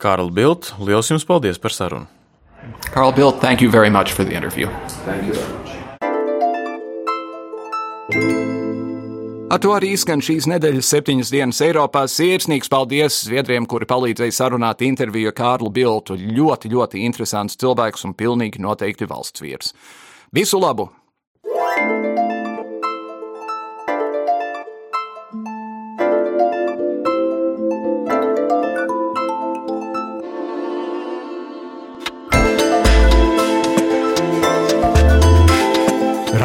Kārl 0.00 0.30
Bilt, 0.30 0.70
liels 0.78 1.10
jums 1.10 1.26
paldies 1.26 1.58
par 1.58 1.74
sarunu! 1.74 2.19
Carl 2.92 3.12
Bilt, 3.12 3.40
thank 3.40 3.60
you 3.60 3.70
very 3.70 3.90
much 3.90 4.12
for 4.12 4.24
the 4.24 4.34
interview. 4.34 4.68
Thank 5.04 5.26
you 5.26 5.34
very 5.34 5.52
much. 5.52 5.70
Ar 9.50 9.58
to 9.58 9.72
arī 9.74 9.96
skan 9.98 10.20
šīs 10.22 10.46
nedēļas 10.46 10.88
septiņas 10.92 11.32
dienas 11.34 11.58
Eiropā. 11.66 12.04
Sirsnīgs 12.06 12.70
paldies 12.70 13.16
Zviedriem, 13.26 13.66
kuri 13.66 13.88
palīdzēja 13.90 14.36
sarunāt 14.36 14.84
interviju 14.86 15.32
Kārlu 15.34 15.72
Biltu. 15.74 16.14
Ļoti, 16.14 16.70
ļoti 16.70 17.02
interesants 17.02 17.58
cilvēks 17.58 18.06
un 18.06 18.14
pilnīgi 18.14 18.62
noteikti 18.62 19.10
valsts 19.10 19.42
vīrs. 19.42 19.74
Visu 20.30 20.62
labu! 20.62 20.86